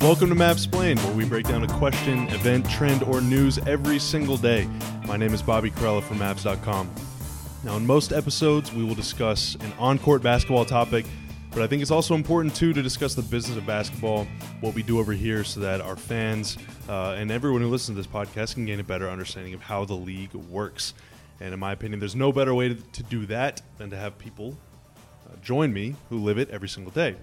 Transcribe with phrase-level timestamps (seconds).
[0.00, 4.38] Welcome to Mavsplained, where we break down a question, event, trend, or news every single
[4.38, 4.66] day.
[5.06, 6.90] My name is Bobby Karalla from Mavs.com.
[7.64, 11.04] Now, in most episodes, we will discuss an on court basketball topic,
[11.50, 14.26] but I think it's also important too to discuss the business of basketball,
[14.62, 16.56] what we do over here, so that our fans
[16.88, 19.84] uh, and everyone who listens to this podcast can gain a better understanding of how
[19.84, 20.94] the league works.
[21.40, 24.16] And in my opinion, there's no better way to, to do that than to have
[24.16, 24.56] people
[25.28, 27.16] uh, join me who live it every single day.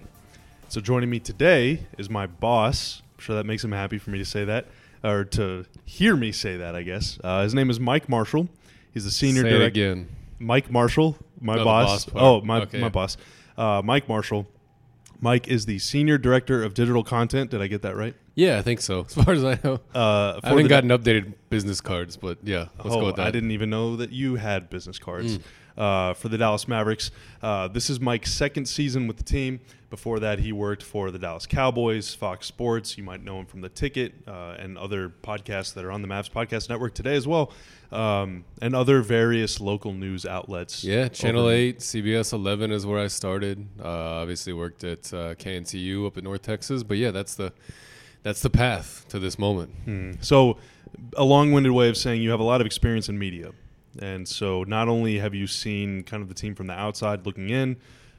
[0.68, 3.02] So joining me today is my boss.
[3.16, 4.66] I'm sure that makes him happy for me to say that,
[5.02, 6.74] or to hear me say that.
[6.74, 8.48] I guess uh, his name is Mike Marshall.
[8.92, 9.66] He's the senior Say it director.
[9.66, 10.08] again.
[10.38, 12.04] Mike Marshall, my Oh, the boss.
[12.06, 12.80] boss oh, my Okay.
[12.80, 13.16] my boss.
[13.56, 14.46] Uh, Mike Marshall.
[15.20, 17.50] Mike is the senior director of digital content.
[17.50, 18.14] Did I get that right?
[18.36, 19.00] Yeah, I think so.
[19.08, 22.94] As far as I know, Uh, I haven't gotten updated business cards, but yeah, let's
[22.94, 23.26] oh, go with that.
[23.26, 25.42] I didn't even know that you had business cards Mm.
[25.78, 27.10] Uh, for the Dallas Mavericks.
[27.40, 29.60] Uh, this is Mike's second season with the team.
[29.88, 32.98] Before that, he worked for the Dallas Cowboys, Fox Sports.
[32.98, 36.08] You might know him from The Ticket uh, and other podcasts that are on the
[36.08, 37.52] Mavs Podcast Network today as well,
[37.90, 40.84] um, and other various local news outlets.
[40.84, 43.66] Yeah, Channel over- 8, CBS 11 is where I started.
[43.82, 47.54] Uh, obviously worked at uh, KNTU up in North Texas, but yeah, that's the
[48.24, 49.70] that's the path to this moment.
[49.84, 50.12] Hmm.
[50.20, 50.58] So,
[51.16, 53.52] a long-winded way of saying you have a lot of experience in media,
[54.00, 57.50] and so not only have you seen kind of the team from the outside looking
[57.50, 57.76] in,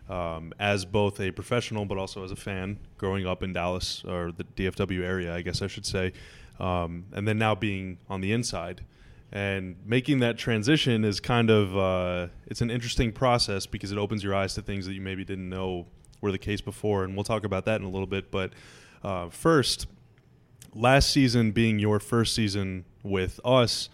[0.10, 4.32] um, as both a professional but also as a fan growing up in Dallas or
[4.32, 6.14] the DFW area, I guess I should say,
[6.60, 8.82] um, and then now being on the inside.
[9.32, 14.24] And making that transition is kind of uh, it's an interesting process because it opens
[14.24, 15.86] your eyes to things that you maybe didn't know
[16.20, 18.32] were the case before, and we'll talk about that in a little bit.
[18.32, 18.54] But
[19.04, 19.86] uh, first,
[20.74, 23.90] last season being your first season with us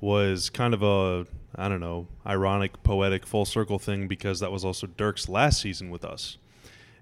[0.00, 4.64] was kind of a I don't know ironic, poetic, full circle thing because that was
[4.64, 6.38] also Dirk's last season with us,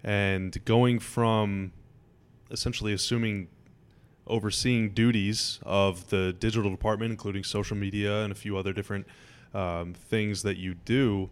[0.02, 1.72] and going from
[2.50, 3.48] essentially assuming
[4.27, 9.06] overseeing duties of the digital department, including social media and a few other different
[9.55, 11.30] um, things that you do.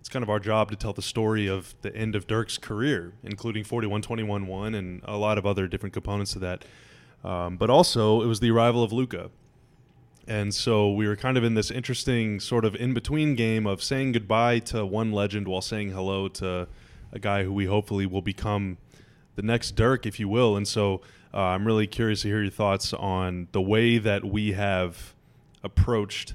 [0.00, 3.12] It's kind of our job to tell the story of the end of Dirk's career,
[3.24, 6.64] including 41 21 1 and a lot of other different components to that.
[7.24, 9.30] Um, but also, it was the arrival of Luka.
[10.28, 13.82] And so we were kind of in this interesting sort of in between game of
[13.82, 16.66] saying goodbye to one legend while saying hello to
[17.12, 18.78] a guy who we hopefully will become
[19.36, 20.56] the next Dirk, if you will.
[20.56, 21.00] And so
[21.32, 25.14] uh, I'm really curious to hear your thoughts on the way that we have
[25.62, 26.34] approached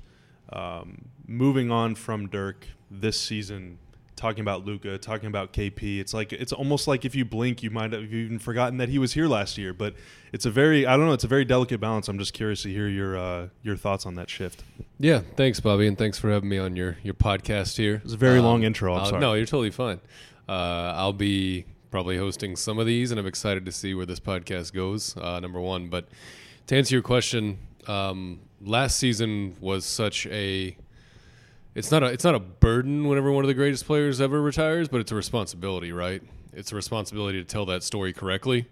[0.54, 3.78] um, moving on from Dirk this season,
[4.22, 6.00] talking about Luka, talking about KP.
[6.00, 9.00] It's like it's almost like if you blink, you might have even forgotten that he
[9.00, 9.74] was here last year.
[9.74, 9.96] But
[10.32, 12.08] it's a very I don't know, it's a very delicate balance.
[12.08, 14.64] I'm just curious to hear your uh, your thoughts on that shift.
[15.00, 18.02] Yeah, thanks, Bobby, and thanks for having me on your, your podcast here.
[18.04, 19.22] It's a very long intro, I'm uh, sorry.
[19.22, 20.00] No, you're totally fine.
[20.48, 24.20] Uh, I'll be probably hosting some of these, and I'm excited to see where this
[24.20, 25.18] podcast goes.
[25.18, 26.08] Uh, number one, but
[26.68, 27.58] to answer your question,
[27.88, 30.78] um, last season was such a
[31.74, 34.88] it's not a it's not a burden whenever one of the greatest players ever retires,
[34.88, 36.22] but it's a responsibility, right?
[36.54, 38.68] It's a responsibility to tell that story correctly,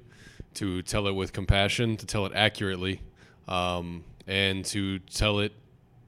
[0.55, 3.01] to tell it with compassion, to tell it accurately,
[3.47, 5.53] um, and to tell it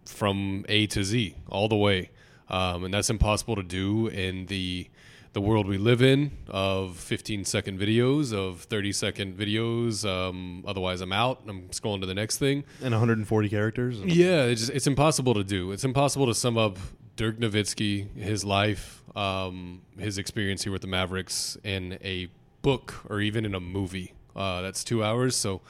[0.05, 2.09] from A to Z all the way.
[2.49, 4.89] Um, and that's impossible to do in the
[5.33, 10.07] the world we live in of 15 second videos, of 30 second videos.
[10.07, 11.41] Um, otherwise, I'm out.
[11.47, 12.65] I'm scrolling to the next thing.
[12.81, 13.99] And 140 characters.
[13.99, 15.71] Yeah, it's it's impossible to do.
[15.71, 16.77] It's impossible to sum up
[17.15, 22.27] Dirk Nowitzki, his life, um, his experience here with the Mavericks in a
[22.61, 24.13] book or even in a movie.
[24.35, 25.35] Uh, that's two hours.
[25.35, 25.61] So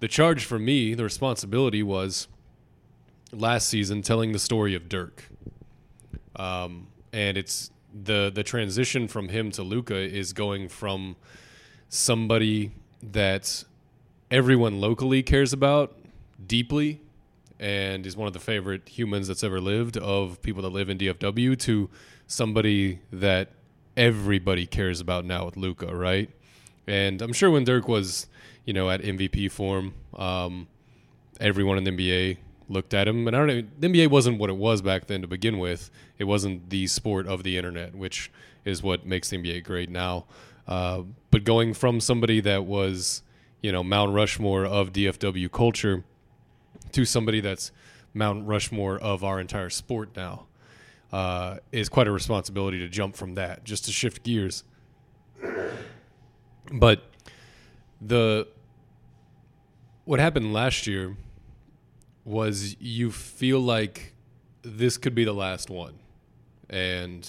[0.00, 2.28] the charge for me, the responsibility was
[3.32, 5.28] last season telling the story of Dirk.
[6.36, 11.16] Um, and it's the the transition from him to Luka is going from
[11.88, 13.64] somebody that
[14.30, 15.96] everyone locally cares about
[16.46, 17.00] deeply
[17.58, 20.96] and is one of the favorite humans that's ever lived of people that live in
[20.96, 21.90] DFW to
[22.26, 23.50] somebody that
[23.96, 26.30] everybody cares about now with Luka, right?
[26.86, 28.28] And I'm sure when Dirk was,
[28.64, 30.68] you know, at MVP form, um,
[31.38, 32.38] everyone in the NBA
[32.70, 33.26] looked at him.
[33.26, 35.90] And I don't know, the NBA wasn't what it was back then to begin with.
[36.18, 38.30] It wasn't the sport of the internet, which
[38.64, 40.26] is what makes the NBA great now.
[40.66, 43.22] Uh, but going from somebody that was,
[43.60, 46.04] you know, Mount Rushmore of DFW culture
[46.92, 47.72] to somebody that's
[48.14, 50.46] Mount Rushmore of our entire sport now
[51.12, 54.64] uh, is quite a responsibility to jump from that, just to shift gears.
[56.72, 57.02] But
[58.00, 58.46] the
[60.04, 61.16] what happened last year
[62.24, 64.14] was you feel like
[64.62, 65.94] this could be the last one,
[66.68, 67.28] and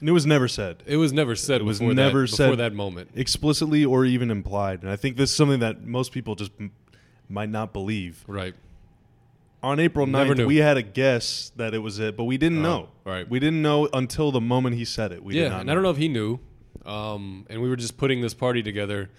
[0.00, 1.60] And it was never said It was never said.
[1.60, 3.10] It was before never that, before that moment.
[3.14, 4.82] explicitly or even implied.
[4.82, 6.70] And I think this is something that most people just m-
[7.28, 8.24] might not believe.
[8.28, 8.54] Right.
[9.60, 10.46] On April Never 9th, knew.
[10.46, 12.88] we had a guess that it was it, but we didn't Oh, know.
[13.04, 13.28] right.
[13.28, 15.24] We didn't know until the moment he said it.
[15.24, 16.38] We did yeah, not and I don't know if he knew.
[16.86, 19.10] Um, and we were just putting this party together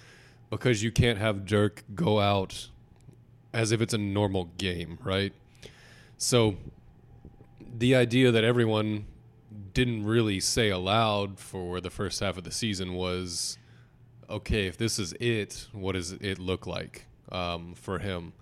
[0.50, 2.70] because you can't have Dirk go out
[3.54, 5.34] as if it's a normal game, right?
[6.18, 6.58] So
[7.78, 9.06] the idea that everyone
[9.74, 13.58] didn't really say aloud for the first half of the season was
[14.30, 18.34] okay, if this is it, what does it look like um, for him?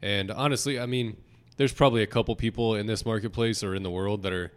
[0.00, 1.16] And honestly, I mean,
[1.58, 4.52] there's probably a couple people in this marketplace or in the world that are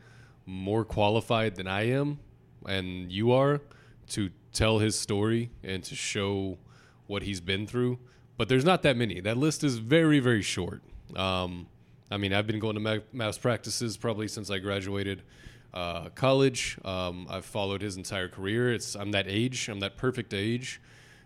[0.45, 2.19] more qualified than I am
[2.65, 3.61] and you are
[4.09, 6.57] to tell his story and to show
[7.07, 7.99] what he's been through.
[8.37, 9.19] But there's not that many.
[9.19, 10.81] That list is very, very short.
[11.15, 11.67] Um,
[12.09, 15.23] I mean, I've been going to ma- Mavs practices probably since I graduated
[15.73, 16.77] uh, college.
[16.85, 18.73] Um, I've followed his entire career.
[18.73, 19.69] It's I'm that age.
[19.69, 20.79] I'm that perfect age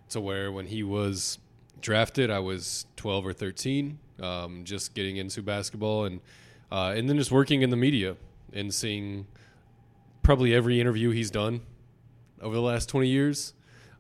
[0.09, 1.37] to where when he was
[1.81, 6.21] drafted, I was 12 or 13, um, just getting into basketball, and
[6.71, 8.15] uh, and then just working in the media
[8.53, 9.27] and seeing
[10.23, 11.61] probably every interview he's done
[12.41, 13.53] over the last 20 years.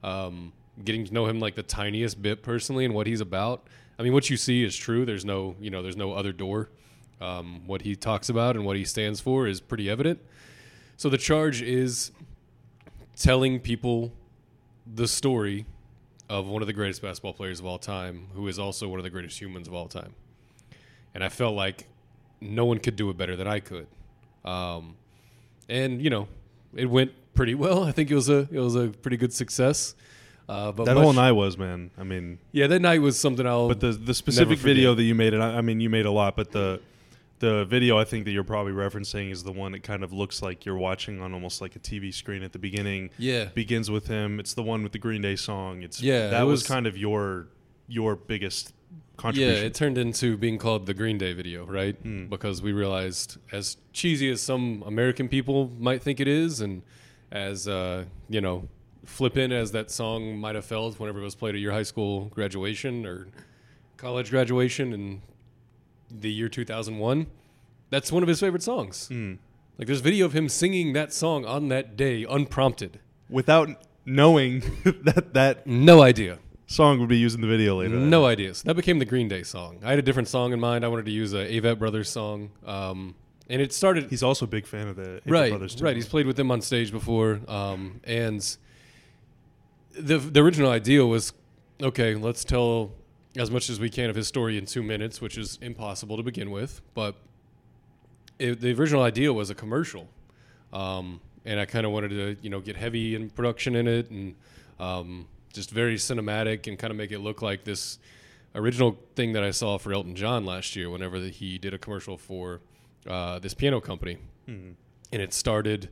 [0.03, 3.67] Um, getting to know him like the tiniest bit personally and what he's about.
[3.99, 5.05] I mean, what you see is true.
[5.05, 6.69] There's no, you know, there's no other door.
[7.19, 10.19] Um, what he talks about and what he stands for is pretty evident.
[10.97, 12.11] So the charge is
[13.15, 14.11] telling people
[14.91, 15.65] the story
[16.29, 19.03] of one of the greatest basketball players of all time, who is also one of
[19.03, 20.13] the greatest humans of all time.
[21.13, 21.87] And I felt like
[22.39, 23.87] no one could do it better than I could.
[24.43, 24.95] Um,
[25.69, 26.27] and you know,
[26.73, 27.83] it went pretty well.
[27.83, 29.93] I think it was a it was a pretty good success.
[30.49, 31.91] Uh, but That much- whole night was, man.
[31.97, 33.67] I mean, yeah, that night was something I'll.
[33.69, 36.11] but the the specific video that you made, and I, I mean, you made a
[36.11, 36.81] lot, but the
[37.39, 40.41] the video I think that you're probably referencing is the one that kind of looks
[40.43, 43.09] like you're watching on almost like a TV screen at the beginning.
[43.17, 44.39] yeah, Begins with him.
[44.39, 45.81] It's the one with the Green Day song.
[45.81, 47.47] It's Yeah, That it was, was- kind of your
[47.87, 48.73] your biggest
[49.17, 49.55] contribution.
[49.57, 52.01] yeah, it turned into being called the Green Day video, right?
[52.03, 52.29] Mm.
[52.29, 56.83] Because we realized, as cheesy as some American people might think it is, and
[57.31, 58.67] as uh, you know,
[59.05, 62.25] flippant as that song might have felt whenever it was played at your high school
[62.25, 63.27] graduation or
[63.97, 65.21] college graduation in
[66.09, 67.27] the year 2001,
[67.89, 69.09] that's one of his favorite songs.
[69.11, 69.37] Mm.
[69.77, 72.99] Like, there's video of him singing that song on that day, unprompted.
[73.29, 73.69] Without
[74.05, 76.39] knowing that that No idea.
[76.67, 77.95] song would be used in the video later.
[77.95, 78.53] No idea.
[78.53, 79.79] So that became the Green Day song.
[79.83, 80.83] I had a different song in mind.
[80.85, 83.15] I wanted to use a Avett Brothers song, um,
[83.49, 85.49] and it started He's also a big fan of the Avett right.
[85.51, 85.83] Brothers too.
[85.85, 85.95] Right.
[85.95, 88.57] He's played with them on stage before, um, and
[89.93, 91.33] the the original idea was
[91.81, 92.15] okay.
[92.15, 92.91] Let's tell
[93.37, 96.23] as much as we can of his story in two minutes, which is impossible to
[96.23, 96.81] begin with.
[96.93, 97.15] But
[98.39, 100.07] it, the original idea was a commercial,
[100.73, 104.09] um, and I kind of wanted to you know get heavy in production in it
[104.09, 104.35] and
[104.79, 107.99] um, just very cinematic and kind of make it look like this
[108.55, 110.89] original thing that I saw for Elton John last year.
[110.89, 112.59] Whenever the, he did a commercial for
[113.07, 114.17] uh, this piano company,
[114.47, 114.73] Mhm.
[115.13, 115.89] and it started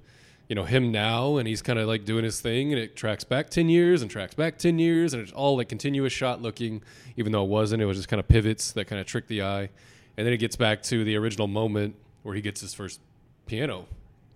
[0.49, 3.23] you know him now and he's kind of like doing his thing and it tracks
[3.23, 6.81] back 10 years and tracks back 10 years and it's all like continuous shot looking
[7.15, 9.41] even though it wasn't it was just kind of pivots that kind of trick the
[9.43, 9.69] eye
[10.17, 12.99] and then it gets back to the original moment where he gets his first
[13.45, 13.85] piano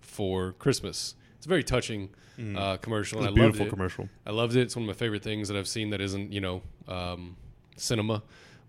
[0.00, 2.56] for christmas it's a very touching Mhm.
[2.58, 4.08] uh, commercial It was and a i loved beautiful it commercial.
[4.26, 4.62] I loved it.
[4.62, 7.36] It's one of my favorite things that I've seen that isn't, you know, um,
[7.76, 8.24] cinema.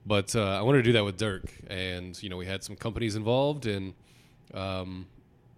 [0.06, 2.76] But uh, I wanted to do that with Dirk, and you know, we had some
[2.76, 3.96] companies involved, and
[4.54, 5.08] um,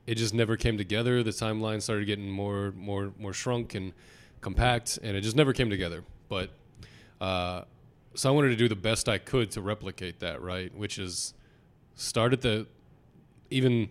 [0.08, 1.22] it just never came together.
[1.22, 3.92] The timeline started getting more, more, more shrunk and
[4.40, 6.04] compact, and it just never came together.
[6.30, 6.50] But
[7.20, 7.64] uh,
[8.16, 10.74] so I wanted to do the best I could to replicate that, right?
[10.74, 11.34] Which is
[11.96, 12.68] start at the
[13.52, 13.90] even.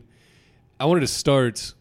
[0.81, 1.75] I wanted to start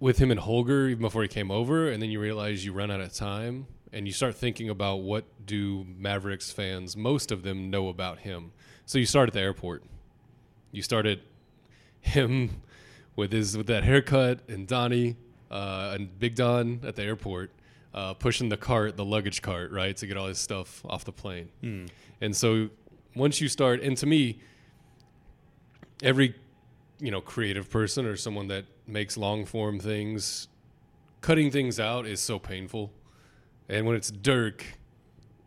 [0.00, 2.90] with him and Holger even before he came over, and then you realize you run
[2.90, 7.70] out of time, and you start thinking about what do Mavericks fans, most of them,
[7.70, 8.52] know about him.
[8.86, 9.84] So you start at the airport.
[10.70, 11.20] You started
[12.00, 12.62] him
[13.18, 15.16] with his with that haircut, and Donnie
[15.50, 17.50] uh, and Big Don at the airport,
[17.92, 21.12] uh, pushing the cart, the luggage cart, right, to get all his stuff off the
[21.12, 21.48] plane.
[21.62, 21.88] Mm.
[22.20, 22.70] And so
[23.16, 24.38] once you start, and to me,
[26.00, 26.36] every
[27.00, 30.46] you know creative person or someone that makes long form things,
[31.20, 32.92] cutting things out is so painful.
[33.68, 34.64] And when it's Dirk,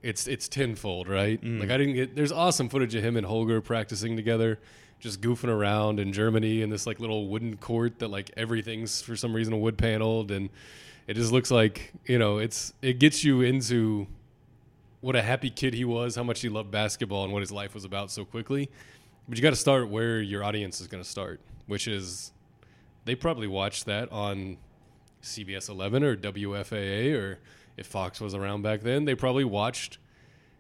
[0.04, 1.42] it's it's tenfold, right?
[1.42, 1.62] Mm.
[1.62, 2.16] Like I didn't get.
[2.18, 4.60] There's awesome footage of him and Holger practicing together,
[5.02, 9.16] just goofing around in Germany in this like little wooden court that like everything's for
[9.16, 10.50] some reason wood paneled, and
[11.08, 14.08] it just looks like you know it's it gets you into
[15.02, 17.74] what a happy kid he was, how much he loved basketball, and what his life
[17.74, 18.70] was about so quickly.
[19.28, 22.32] But you got to start where your audience is going to start, which is
[23.06, 24.58] they probably watched that on
[25.24, 27.40] CBS 11 or WFAA or
[27.78, 29.98] if Fox was around back then, they probably watched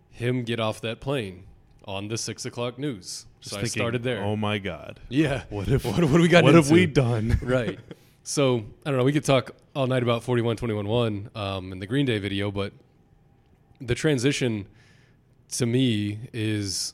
[0.10, 1.44] him get off that plane
[1.86, 3.26] on the six o'clock news.
[3.42, 4.24] So I started there.
[4.24, 5.00] Oh my God.
[5.10, 5.44] yeah.
[5.50, 6.44] What if What, what we got?
[6.44, 7.40] what have we done?
[7.44, 7.80] right.
[8.24, 9.04] So I don't know.
[9.04, 12.52] We could talk all night about 41 21 1 um, in the Green Day video,
[12.52, 12.72] but
[13.80, 14.68] the transition
[15.54, 16.94] to me is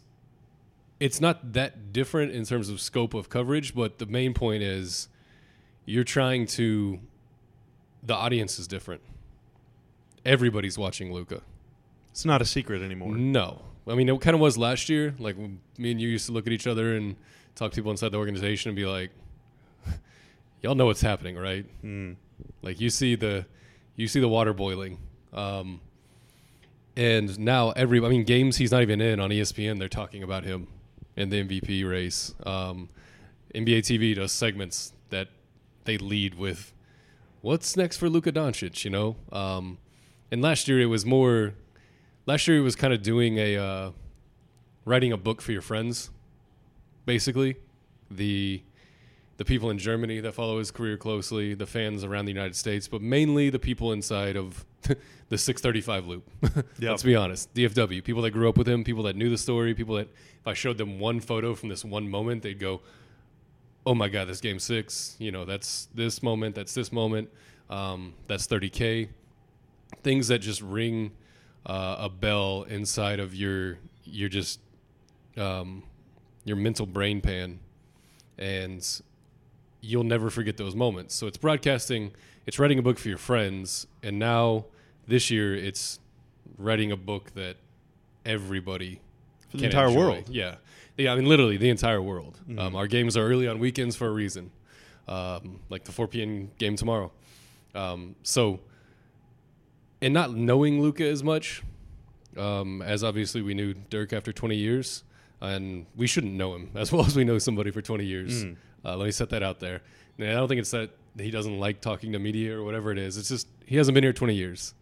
[1.00, 5.10] it's not that different in terms of scope of coverage, but the main point is
[5.86, 7.00] you're trying to
[8.02, 9.02] the audience is different.
[10.26, 11.42] Everybody's watching Luka.
[12.12, 13.16] It's not a secret anymore.
[13.16, 13.64] No.
[13.90, 15.16] I mean, it kind of was last year.
[15.20, 17.16] Like, me and you used to look at each other and
[17.56, 19.12] talk to people inside the organization and be like,
[20.62, 21.66] y'all know what's happening, right?
[21.84, 22.16] Mm.
[22.62, 23.46] Like, you see the,
[23.96, 24.98] you see the water boiling.
[25.34, 25.82] Um,
[26.96, 30.44] and now every, I mean, games he's not even in on ESPN, they're talking about
[30.44, 30.68] him
[31.16, 32.34] in the MVP race.
[32.46, 32.90] Um,
[33.54, 35.30] NBA TV does segments that
[35.86, 36.74] they lead with,
[37.42, 39.16] what's next for Luka Doncic, you know?
[39.32, 39.78] Um,
[40.32, 41.54] and last year it was more,
[42.28, 43.92] last year he was kind of doing a uh,
[44.86, 46.12] writing a book for your friends
[47.06, 47.56] basically.
[48.12, 48.62] The
[49.38, 52.88] the people in Germany that follow his career closely the fans around the United States
[52.88, 54.66] but mainly the people inside of
[55.30, 56.30] the 635 loop.
[56.44, 56.66] Yep.
[56.82, 59.74] let's be honest DFW people that grew up with him people that knew the story
[59.74, 62.82] people that if I showed them one photo from this one moment they'd go
[63.86, 67.30] oh my god this game 6 you know that's this moment that's this moment
[67.70, 69.10] um, that's 30k
[70.04, 71.12] things that just ring
[71.68, 74.60] uh, a bell inside of your your just
[75.38, 75.84] um,
[76.46, 77.60] your mental brain pan,
[78.38, 79.02] and
[79.82, 81.14] you'll never forget those moments.
[81.14, 82.12] So it's broadcasting,
[82.46, 84.66] it's writing a book for your friends, and now
[85.08, 86.00] this year it's
[86.58, 87.58] writing a book that
[88.26, 89.00] everybody
[89.50, 90.00] For the entire enjoy.
[90.00, 90.30] world.
[90.30, 90.56] Yeah,
[90.98, 91.14] yeah.
[91.14, 92.40] I mean, literally the entire world.
[92.50, 92.60] Mhm.
[92.60, 94.52] Um, our games are early on weekends for a reason,
[95.08, 96.52] um, like the 4 p.m.
[96.58, 97.12] game tomorrow.
[97.76, 98.60] Um, so,
[100.02, 101.64] and not knowing Luka as much,
[102.38, 105.04] um, as obviously we knew Dirk after 20 years,
[105.42, 108.46] and we shouldn't know him as well as we know somebody for 20 years.
[108.46, 108.58] Mm.
[108.86, 109.82] Uh, let me set that out there.
[110.18, 112.98] And I don't think it's that he doesn't like talking to media or whatever it
[112.98, 113.18] is.
[113.18, 114.74] It's just he hasn't been here 20 years,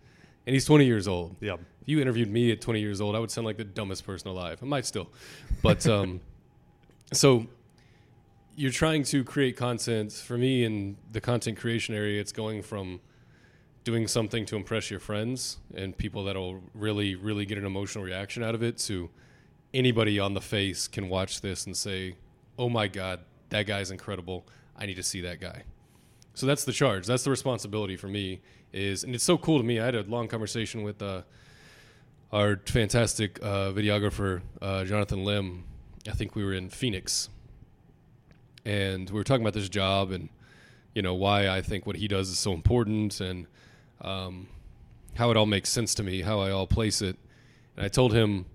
[0.45, 1.35] and he's 20 years old.
[1.39, 1.53] Yeah.
[1.53, 4.29] If you interviewed me at 20 years old, I would sound like the dumbest person
[4.29, 4.59] alive.
[4.61, 5.09] I might still,
[5.61, 6.21] but um,
[7.11, 7.47] so
[8.55, 10.11] you're trying to create content.
[10.11, 12.99] For me, in the content creation area, it's going from
[13.85, 18.43] doing something to impress your friends and people that'll really, really get an emotional reaction
[18.43, 18.81] out of it.
[18.81, 19.11] So
[19.73, 22.17] anybody on the face can watch this and say,
[22.59, 24.45] "Oh my God, that guy's incredible!
[24.75, 25.63] I need to see that guy."
[26.33, 27.07] So that's the charge.
[27.07, 28.41] That's the responsibility for me.
[28.73, 29.79] Is and it's so cool to me.
[29.79, 31.01] I had a long conversation with.
[31.01, 31.21] Uh,
[32.31, 35.63] our fantastic uh, videographer uh, Jonathan Lim.
[36.05, 37.29] I think we were in Phoenix,
[38.65, 40.27] and we were talking about this job and
[40.93, 43.47] you know why I think what he does is so important and
[44.05, 44.47] um,
[45.15, 47.17] how it all makes sense to me, how I all place it.
[47.75, 48.45] And I told him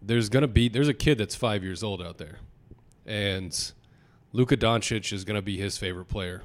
[0.00, 2.38] there's gonna be there's a kid that's five years old out there,
[3.06, 3.72] and
[4.32, 6.42] Luka Doncic is gonna be his favorite player,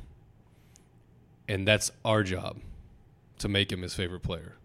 [1.47, 2.57] and that's our job
[3.39, 4.55] to make him his favorite player.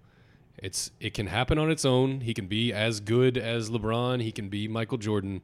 [0.56, 2.20] It's it can happen on its own.
[2.20, 4.22] He can be as good as LeBron.
[4.22, 5.42] He can be Michael Jordan,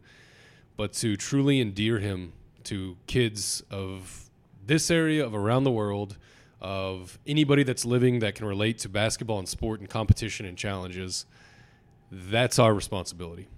[0.77, 2.33] but to truly endear him
[2.65, 4.31] to kids of
[4.65, 6.17] this area of around the world,
[6.61, 11.27] of anybody that's living that can relate to basketball and sport and competition and challenges,
[12.11, 13.49] that's our responsibility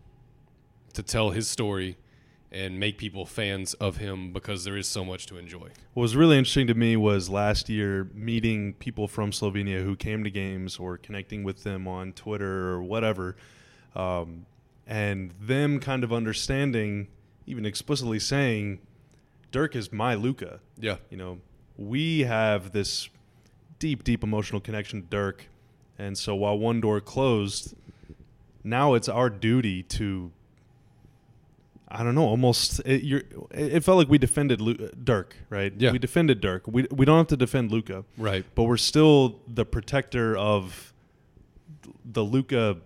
[0.93, 1.97] to tell his story
[2.53, 5.69] and make people fans of him because there is so much to enjoy.
[5.95, 10.25] What was really interesting to me was last year meeting people from Slovenia who came
[10.25, 13.37] to games or connecting with them on Twitter or whatever,
[13.95, 14.47] um,
[14.87, 17.07] and them kind of understanding,
[17.47, 18.81] even explicitly saying,
[19.53, 20.97] "Dirk is my Luka." Yeah.
[21.09, 21.41] You know,
[21.77, 23.09] we have this
[23.79, 25.47] deep, deep emotional connection to Dirk,
[25.99, 27.75] and so while one door closed,
[28.65, 30.31] now it's our duty to
[31.93, 35.73] I don't know, almost it, you're, it felt like we defended Lu- Dirk, right?
[35.77, 35.91] Yeah.
[35.91, 36.63] we defended Dirk.
[36.69, 38.45] We we don't have to defend Luka, Right.
[38.55, 40.93] but we're still the protector of
[42.05, 42.77] the Luka.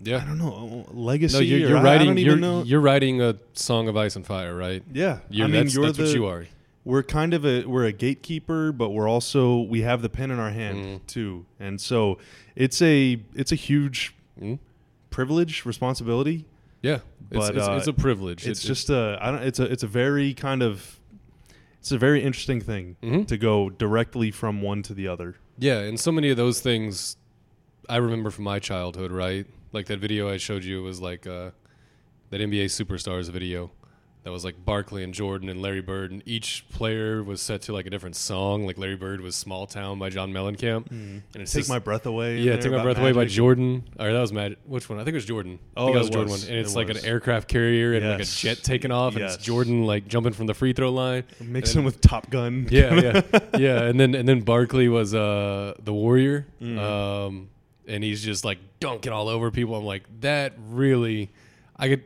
[0.00, 0.18] Yeah.
[0.18, 1.34] I don't know uh, legacy.
[1.36, 2.16] No, you're, you're writing.
[2.18, 4.82] you're, you're writing a song of ice and fire, right?
[4.92, 6.46] yeah, You're, I mean, that's, that's the what you are.
[6.84, 10.38] We're kind of a we're a gatekeeper, but we're also we have the pen in
[10.38, 11.06] our hand Mm.
[11.06, 12.18] too, and so
[12.56, 14.58] it's a it's a huge Mm?
[15.10, 16.44] privilege, responsibility.
[16.82, 16.94] Yeah,
[17.30, 18.46] it's, But, it's, uh, it's a privilege.
[18.46, 20.98] It's It- just a I don't it's a it's a very kind of
[21.80, 23.26] it's a very interesting thing Mhm.
[23.28, 25.36] to go directly from one to the other.
[25.58, 27.16] yeah, and so many of those things
[27.88, 29.12] I remember from my childhood.
[29.12, 31.50] Right, like that video I showed you was like uh,
[32.30, 33.70] that NBA Superstars video.
[34.24, 37.72] That was like Barkley and Jordan and Larry Bird, and each player was set to
[37.74, 38.66] like a different song.
[38.66, 42.06] Like Larry Bird was "Small Town" by John Mellencamp, and it's Take just- my breath
[42.06, 42.38] away.
[42.38, 43.84] yeah, "Take My Breath Away" by Jordan.
[44.00, 44.56] Or that was Mad.
[44.66, 44.98] Which one?
[44.98, 45.58] I think it was Jordan.
[45.76, 47.02] I Oh, think that it was Jordan one, and It it's like was.
[47.04, 50.46] an aircraft carrier and like a jet taking off, and it's Jordan like jumping from
[50.46, 51.24] the free throw line.
[51.40, 52.66] mixing with Top Gun.
[52.70, 53.20] yeah, yeah,
[53.58, 53.82] yeah.
[53.84, 56.78] And then and then Barkley was uh the warrior, Mm.
[56.78, 57.48] um,
[57.86, 59.74] and he's just like dunking all over people.
[59.76, 61.30] I'm like, that really,
[61.76, 62.02] I could.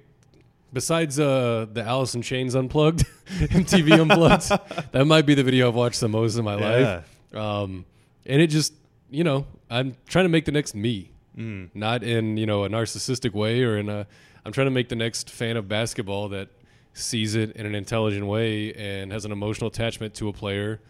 [0.73, 4.49] Besides uh the Alice in Chains unplugged, MTV unplugged,
[4.93, 7.03] that might be the video I've watched the most in my Yeah.
[7.33, 7.35] life.
[7.37, 7.85] Um,
[8.27, 8.75] and it just,
[9.11, 11.71] you know, I'm trying to make the next me, Mm.
[11.75, 14.07] not in you know a narcissistic way or in a.
[14.45, 16.49] I'm trying to make the next fan of basketball that
[16.95, 20.81] sees it in an intelligent way and has an emotional attachment to a player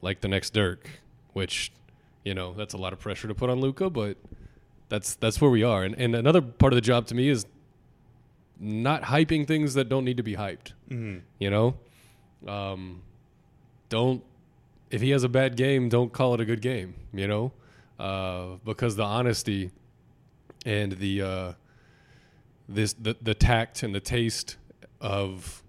[0.00, 0.88] like the next Dirk,
[1.34, 1.70] which
[2.24, 4.16] you know that's a lot of pressure to put on Luka, but
[4.88, 5.84] that's that's where we are.
[5.84, 7.46] And and another part of the job to me is
[8.58, 10.72] not hyping things that don't need to be hyped.
[10.90, 11.22] Mhm.
[11.38, 11.76] You know,
[12.46, 13.02] um,
[13.88, 14.22] don't
[14.90, 16.94] if he has a bad game, don't call it a good game.
[17.12, 17.52] You know,
[17.98, 19.70] uh, because the honesty
[20.66, 21.52] and the uh,
[22.68, 24.56] this the the tact and the taste
[25.00, 25.62] of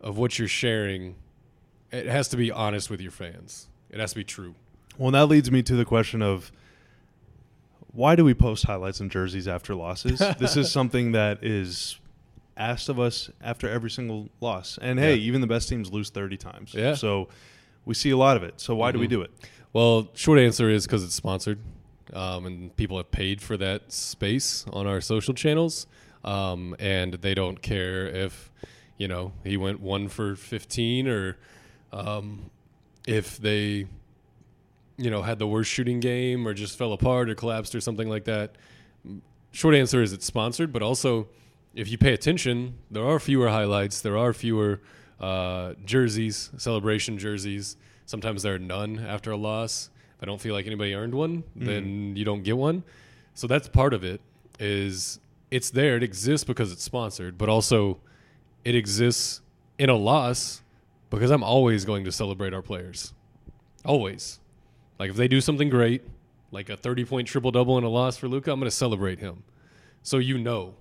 [0.00, 1.14] of what you're sharing,
[1.92, 3.68] it has to be honest with your fans.
[3.90, 4.54] It has to be true.
[4.98, 6.50] Well, that leads me to the question of
[7.92, 10.18] why do we post highlights and jerseys after losses?
[10.38, 11.98] this is something that is
[12.56, 14.78] asked of us after every single loss.
[14.80, 15.26] And hey, Yeah.
[15.28, 16.74] even the best teams lose 30 times.
[16.74, 16.94] Yeah.
[16.94, 17.28] So
[17.84, 18.60] we see a lot of it.
[18.60, 19.10] So why do we Mhm.
[19.10, 19.30] do it?
[19.72, 21.58] Well, short answer is because it's sponsored,
[22.12, 25.86] um, and people have paid for that space on our social channels,
[26.24, 28.50] um, and they don't care if
[28.98, 31.38] you know he went one for fifteen or
[31.92, 32.50] um,
[33.06, 33.86] if they
[34.96, 38.08] you know had the worst shooting game or just fell apart or collapsed or something
[38.08, 38.56] like that.
[39.52, 41.28] Short answer is it's sponsored, but also
[41.74, 44.80] if you pay attention, there are fewer highlights, there are fewer
[45.20, 47.76] uh, jerseys, celebration jerseys.
[48.06, 49.90] Sometimes there are none after a loss.
[50.16, 52.84] If I don't feel like anybody earned one, then you don't get one.
[53.34, 54.20] So that's part of it.
[54.58, 55.18] Is
[55.50, 57.98] it's there, it exists because it's sponsored, but also
[58.64, 59.40] it exists
[59.78, 60.62] in a loss
[61.10, 63.12] because I'm always going to celebrate our players.
[63.84, 64.38] Always.
[65.02, 66.02] Like if they do something great,
[66.52, 69.18] like a 30 point triple double and a loss for Luka, I'm going to celebrate
[69.18, 69.42] him.
[70.04, 70.74] So you know,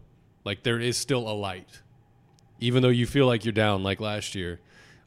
[0.44, 1.82] like there is still a light,
[2.60, 4.60] even though you feel like you're down, like last year,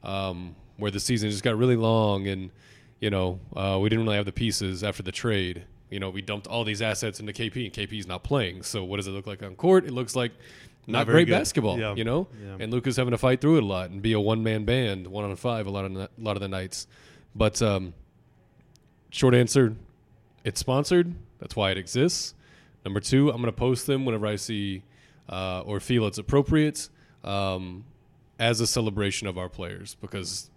[0.03, 2.51] um, where the season just got really long and
[2.99, 5.63] you know uh, we didn't really have the pieces after the trade.
[5.89, 8.63] You know, we dumped all these assets into KP, and KP's not playing.
[8.63, 9.85] So what does it look like on court?
[9.85, 10.33] It looks like
[10.87, 11.37] not, Not great good.
[11.39, 11.79] basketball.
[11.79, 11.95] Yeah.
[11.95, 12.57] You know, Yeah.
[12.59, 15.07] and Luka's having to fight through it a lot and be a one man band,
[15.07, 16.87] one on five, a lot of a lot of the nights.
[17.33, 17.93] But um,
[19.15, 19.75] short answer,
[20.43, 21.15] it's sponsored.
[21.39, 22.33] That's why it exists.
[22.83, 24.83] Number two, I'm going to post them whenever I see
[25.29, 26.89] uh, or feel it's appropriate
[27.23, 27.85] um,
[28.37, 30.49] as a celebration of our players because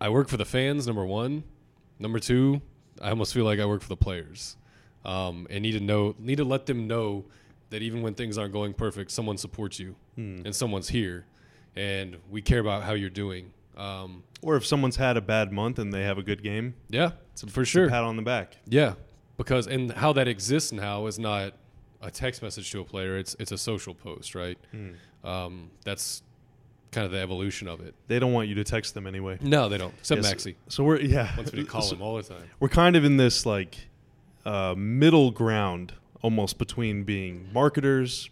[0.00, 0.86] I work for the fans.
[0.86, 1.44] Number one,
[1.98, 2.60] number two,
[3.00, 4.56] I almost feel like I work for the players
[5.04, 7.24] um, and need to know, need to let them know
[7.70, 10.40] that even when things aren't going perfect, someone supports you Hmm.
[10.44, 11.26] and someone's here,
[11.76, 13.52] and we care about how you're doing.
[13.76, 17.12] Um, Or if someone's had a bad month and they have a good game, yeah,
[17.32, 17.88] it's a, for sure.
[17.88, 18.56] pat on the back.
[18.66, 18.94] Yeah,
[19.36, 21.52] because and how that exists now is not
[22.00, 24.58] a text message to a player; it's it's a social post, right?
[24.70, 24.90] Hmm.
[25.28, 26.22] Um, that's
[26.92, 27.94] kind of the evolution of it.
[28.08, 29.38] They don't want you to text them anyway.
[29.42, 29.92] No, they don't.
[29.98, 30.34] Except Yes.
[30.34, 31.34] Maxi So we're yeah.
[31.36, 32.44] me to call so him all the time.
[32.60, 33.88] We're kind of in this like
[34.46, 38.30] uh, middle ground almost between being marketers.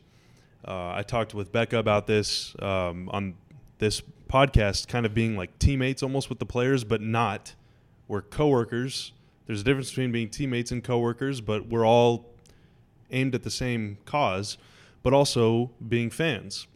[0.67, 3.35] Uh, I talked with Becca about this um, on
[3.79, 7.55] this podcast, kind of being like teammates almost with the players, but not.
[8.09, 9.13] We're coworkers.
[9.47, 12.27] There's a difference between being teammates and coworkers, but we're all
[13.11, 14.59] aimed at the same cause,
[15.03, 16.67] but also being fans.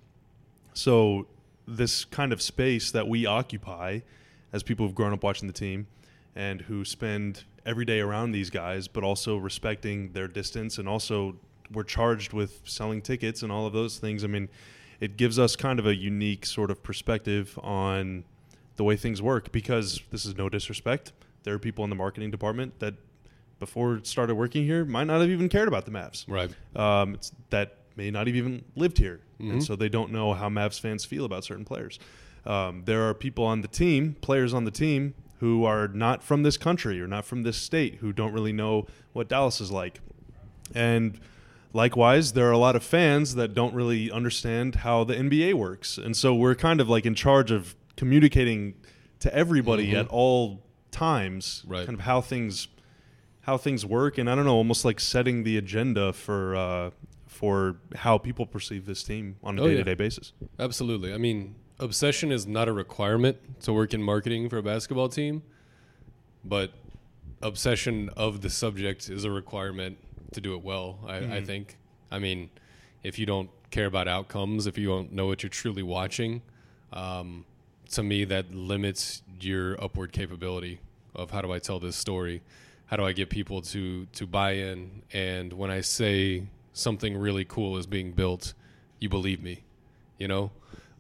[0.75, 1.27] So
[1.67, 4.01] this kind of space that we occupy
[4.53, 5.87] as people who've grown up watching the team
[6.35, 11.37] and who spend every day around these guys, but also respecting their distance and also
[11.73, 14.25] we're charged with selling tickets and all of those things.
[14.25, 14.49] I mean,
[15.01, 18.25] it gives us kind of a unique sort of perspective on
[18.77, 21.13] the way things work because this is no disrespect.
[21.45, 22.95] There are people in the marketing department that
[23.59, 26.51] before started working here might not have even cared about the Mavs Right.
[26.77, 29.53] um, it's, that may not have even lived here, Mhm.
[29.55, 31.99] and so they don't know how Mavs fans feel about certain players.
[32.47, 36.43] Um, there are people on the team, players on the team, who are not from
[36.45, 40.01] this country or not from this state, who don't really know what Dallas is like,
[40.75, 41.19] and
[41.79, 45.97] likewise, there are a lot of fans that don't really understand how the NBA works,
[45.97, 48.75] and so we're kind of like in charge of communicating
[49.21, 50.01] to everybody Mhm.
[50.01, 51.87] at all times, Right.
[51.87, 52.69] kind of how things
[53.43, 56.91] how things work and I don't know, almost like setting the agenda for uh,
[57.27, 60.33] for how people perceive this team on a Oh, day to day basis.
[60.59, 61.15] Absolutely.
[61.15, 65.43] I mean, obsession is not a requirement to work in marketing for a basketball team,
[66.45, 66.73] but
[67.41, 69.97] obsession of the subject is a requirement
[70.33, 71.77] to do it well, I, I think.
[72.11, 72.51] I mean,
[73.03, 76.43] if you don't care about outcomes, if you don't know what you're truly watching,
[76.93, 77.45] um,
[77.93, 80.81] to me, that limits your upward capability
[81.15, 82.43] of how do I tell this story?
[82.87, 85.03] How do I get people to, to buy in?
[85.13, 88.55] And when I say something really cool is being built,
[88.99, 89.65] you believe me,
[90.19, 90.51] you know?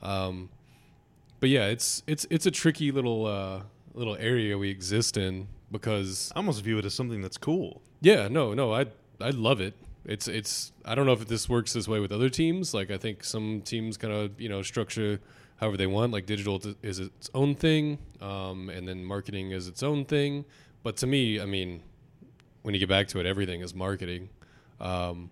[0.02, 0.50] Um,
[1.40, 3.62] but yeah, it's it's it's a tricky little uh,
[3.94, 7.80] little area we exist in because I almost view it as something that's cool.
[8.00, 8.86] yeah, no, no, I
[9.20, 9.74] I love it.
[10.04, 12.72] It's it's I don't know if this works this way with other teams.
[12.72, 15.20] Like I think some teams kind of you know structure
[15.56, 16.12] however they want.
[16.12, 20.44] Like digital is its own thing, um, and then marketing is its own thing.
[20.82, 21.82] But to me, I mean,
[22.62, 24.30] when you get back to it, everything is marketing.
[24.80, 25.30] Um,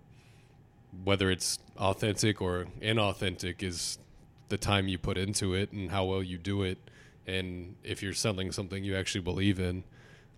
[1.03, 3.97] whether it's authentic or inauthentic is
[4.49, 6.77] the time you put into it and how well you do it
[7.25, 9.83] and if you're selling something you actually believe in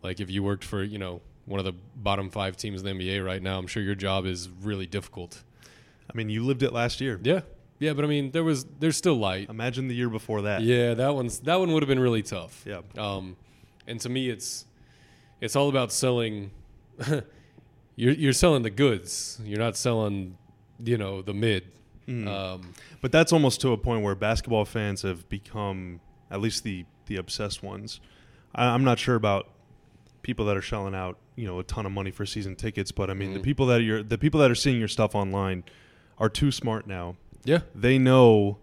[0.01, 3.05] like if you worked for you know one of the bottom five teams in the
[3.05, 5.43] nba right now i'm sure your job is really difficult
[6.11, 7.19] I mean, you lived it last year.
[7.23, 7.41] yeah
[7.79, 10.61] yeah but i mean there was there's still light Imagine the year before that.
[10.63, 12.81] yeah that one's that one would have been really tough Yeah.
[12.97, 13.35] um,
[13.87, 14.65] and to me it's
[15.41, 16.51] it's all about selling
[17.95, 20.37] you're you're selling the goods you're not selling
[20.83, 21.63] you know the mid
[22.07, 22.27] Mm.
[22.27, 25.99] um, But that's almost to a point where basketball fans have become,
[26.31, 28.01] at least the the obsessed ones.
[28.55, 29.47] I, I'm not sure about
[30.23, 33.09] people that are shelling out, you know, a ton of money for season tickets, but
[33.09, 33.43] I mean, the Mhm.
[33.43, 35.63] people that you're, the people that are seeing your stuff online,
[36.17, 37.15] are too smart now.
[37.45, 38.57] yeah They know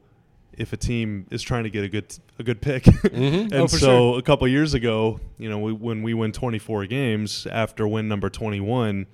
[0.58, 2.82] if a team is trying to get a good a good pick.
[3.22, 3.44] Mhm.
[3.44, 4.18] and Oh, for so sure.
[4.18, 8.28] a couple years ago, you know, we, when we win 24 games after win number
[8.28, 9.06] 21,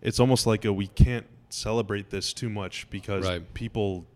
[0.00, 3.42] it's almost like a we can't celebrate this too much because Right.
[3.54, 4.06] people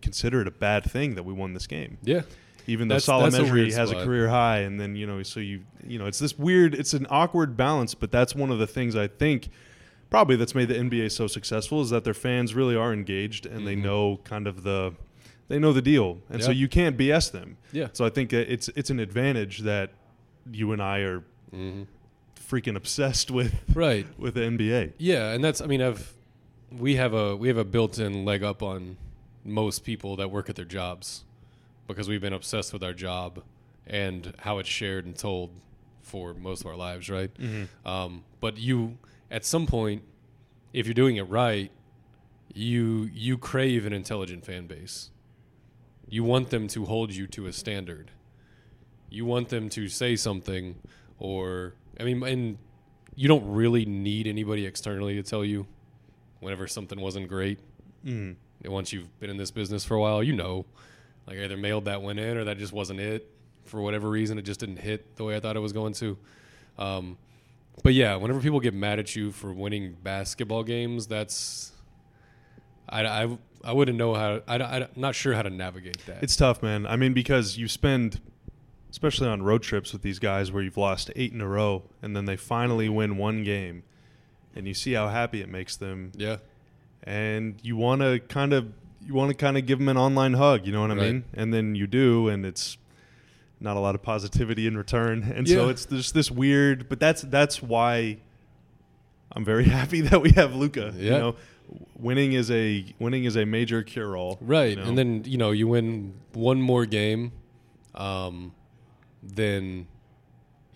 [0.00, 1.98] consider it a bad thing that we won this game.
[2.02, 2.22] yeah
[2.70, 5.06] Even though That's- that's a Salah Mejri weird has a career high, and then you
[5.06, 7.94] know, so you you know, it's this weird, it's an awkward balance.
[7.94, 9.48] But that's one of the things I think
[10.10, 13.66] probably that's made the NBA so successful is that their fans really are engaged and
[13.66, 13.82] they Mhm.
[13.82, 14.92] know kind of the
[15.48, 17.56] they know the deal, and so you can't BS them.
[17.72, 19.90] yeah So I think it's it's an advantage that
[20.50, 21.82] you and I are hmm
[22.48, 24.92] freaking obsessed with right with the NBA.
[24.98, 26.14] Yeah, and that's I mean I've
[26.70, 28.96] we have a we have a built-in leg up on
[29.44, 31.24] most people that work at their jobs
[31.92, 33.42] because we've been obsessed with our job
[33.86, 35.50] and how it's shared and told
[36.02, 37.30] for most of our lives, right?
[37.84, 38.98] Um, but you
[39.30, 40.02] at some point,
[40.72, 41.70] if you're doing it right,
[42.52, 45.10] you you crave an intelligent fan base.
[46.08, 48.10] You want them to hold you to a standard.
[49.08, 50.76] You want them to say something,
[51.18, 52.58] or I mean, and
[53.14, 55.66] you don't really need anybody externally to tell you
[56.40, 57.58] whenever something wasn't great.
[58.04, 58.36] Mm.
[58.64, 60.66] Once you've been in this business for a while, you know,
[61.26, 63.30] like I either mailed that one in or that just wasn't it
[63.64, 64.38] for whatever reason.
[64.38, 66.18] It just didn't hit the way I thought it was going to.
[66.78, 67.18] Um,
[67.82, 71.72] but yeah, whenever people get mad at you for winning basketball games, that's
[72.88, 74.42] I, I, I wouldn't know how.
[74.46, 76.22] I, I, I'm not sure how to navigate that.
[76.22, 76.86] It's tough, man.
[76.86, 78.20] I mean, because you spend,
[78.90, 82.14] especially on road trips with these guys where you've lost eight in a row, and
[82.16, 83.84] then they finally win one game,
[84.54, 86.38] and you see how happy it makes them, yeah,
[87.04, 88.72] and you want to kind of
[89.06, 91.12] you want to kind of give them an online hug, you know what I Right.
[91.12, 91.24] mean?
[91.34, 92.76] And then you do, and it's
[93.60, 96.88] not a lot of positivity in return, and so it's just this weird.
[96.88, 98.18] But that's that's why
[99.32, 100.92] I'm very happy that we have Luka.
[100.96, 101.18] You Yeah.
[101.18, 101.36] know,
[101.98, 104.38] winning is a winning is a major cure all.
[104.40, 104.76] right.
[104.78, 107.32] And then you know you win one more game,
[107.94, 108.52] um,
[109.22, 109.86] than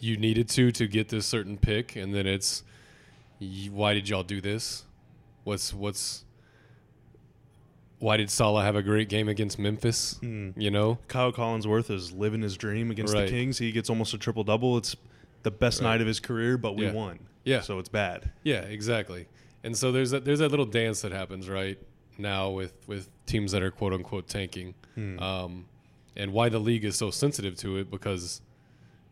[0.00, 2.62] you needed to to get this certain pick, and then it's
[3.40, 4.84] y- why did y'all do this?
[5.44, 6.24] What's what's
[8.04, 10.18] why did Salah have a great game against Memphis?
[10.20, 10.50] Hmm.
[10.56, 13.56] You know, Kyle Collinsworth is living his dream against the Kings.
[13.58, 14.76] He gets almost a triple double.
[14.76, 14.94] It's
[15.42, 15.88] the best Right.
[15.92, 16.92] night of his career, but we Yeah.
[16.92, 17.18] won.
[17.44, 17.60] Yeah.
[17.62, 18.30] So it's bad.
[18.42, 19.26] Yeah, exactly.
[19.62, 21.78] And so there's that there's that little dance that happens right
[22.18, 25.18] now with with teams that are quote unquote tanking, Hmm.
[25.18, 25.64] um,
[26.14, 28.42] and why the league is so sensitive to it because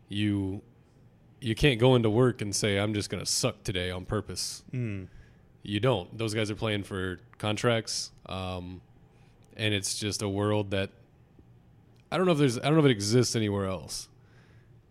[0.09, 0.61] you
[1.41, 4.63] you can't go into work and say I'm just gonna suck today on purpose.
[4.71, 5.07] Mm.
[5.63, 6.15] You don't.
[6.17, 8.81] Those guys are playing for contracts, um,
[9.55, 10.91] and it's just a world that
[12.11, 14.09] I don't know if there's I don't know if it exists anywhere else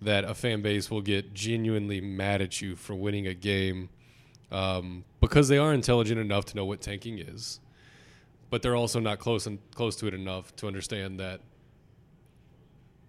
[0.00, 3.88] that a fan base will get genuinely mad at you for winning a game
[4.50, 7.60] um, because they are intelligent enough to know what tanking is,
[8.50, 11.40] but they're also not close and close to it enough to understand that.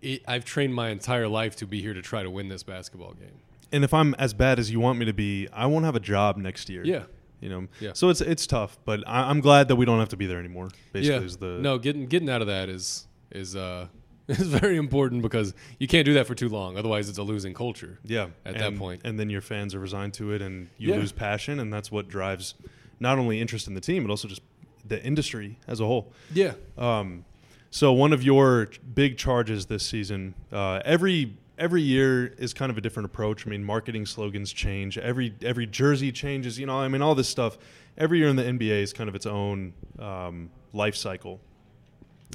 [0.02, 3.14] It, I've trained my entire life to be here to try to win this basketball
[3.14, 3.40] game.
[3.72, 6.02] And if I'm as bad as you want me to be, I won't have a
[6.02, 6.84] job next year.
[6.84, 7.04] Yeah,
[7.44, 7.92] You know, Yeah.
[7.94, 10.40] so it's it's tough, but I, I'm glad that we don't have to be there
[10.40, 10.70] anymore.
[10.94, 11.26] Basically, yeah.
[11.26, 13.88] is the no, getting getting out of that is is uh
[14.30, 16.78] is very important because you can't do that for too long.
[16.78, 18.00] Otherwise, it's a losing culture.
[18.06, 19.02] Yeah, at that and- point.
[19.04, 20.96] and then your fans are resigned to it, and you Yeah.
[21.02, 22.56] lose passion, and that's what drives
[23.02, 24.42] not only interest in the team, but also just
[24.88, 26.14] the industry as a whole.
[26.34, 26.54] Yeah.
[26.78, 27.26] Um,
[27.72, 32.78] so one of your big charges this season, uh, every every year is kind of
[32.78, 33.48] a different approach.
[33.48, 34.98] I mean, marketing slogans change.
[34.98, 36.60] Every every jersey changes.
[36.60, 37.58] You know, I mean, all this stuff.
[37.98, 41.40] Every year in the NBA is kind of its own um, life cycle.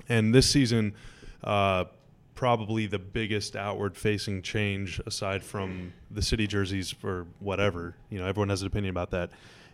[0.09, 0.95] And this season,
[1.45, 1.85] uh,
[2.35, 8.27] probably the biggest outward facing change, aside from the city jerseys for whatever, you know,
[8.27, 9.31] everyone has an opinion about that,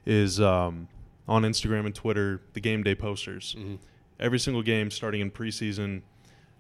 [0.07, 0.89] is um,
[1.29, 3.55] on Instagram and Twitter, the game day posters.
[3.59, 3.79] Mhm.
[4.19, 6.01] Every single game starting in preseason,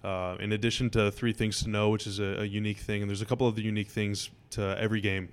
[0.05, 3.09] uh, in addition to three things to know, which is a, a unique thing, and
[3.09, 5.29] there's a couple of the unique things to every game,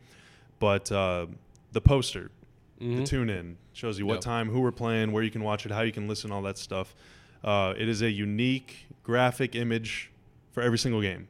[0.60, 1.28] but uh,
[1.74, 2.32] the poster,
[2.80, 3.06] the Mhm.
[3.06, 4.22] tune in shows you what Yep.
[4.22, 6.58] time, who we're playing, where you can watch it, how you can listen, all that
[6.58, 6.96] stuff.
[7.44, 10.10] Uh, it is a unique graphic image
[10.52, 11.28] for every single game,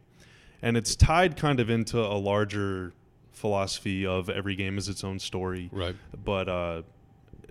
[0.62, 2.94] and it's tied kind of into a larger
[3.32, 5.70] philosophy of every game is its own story.
[5.74, 5.96] Right.
[6.24, 6.82] But uh,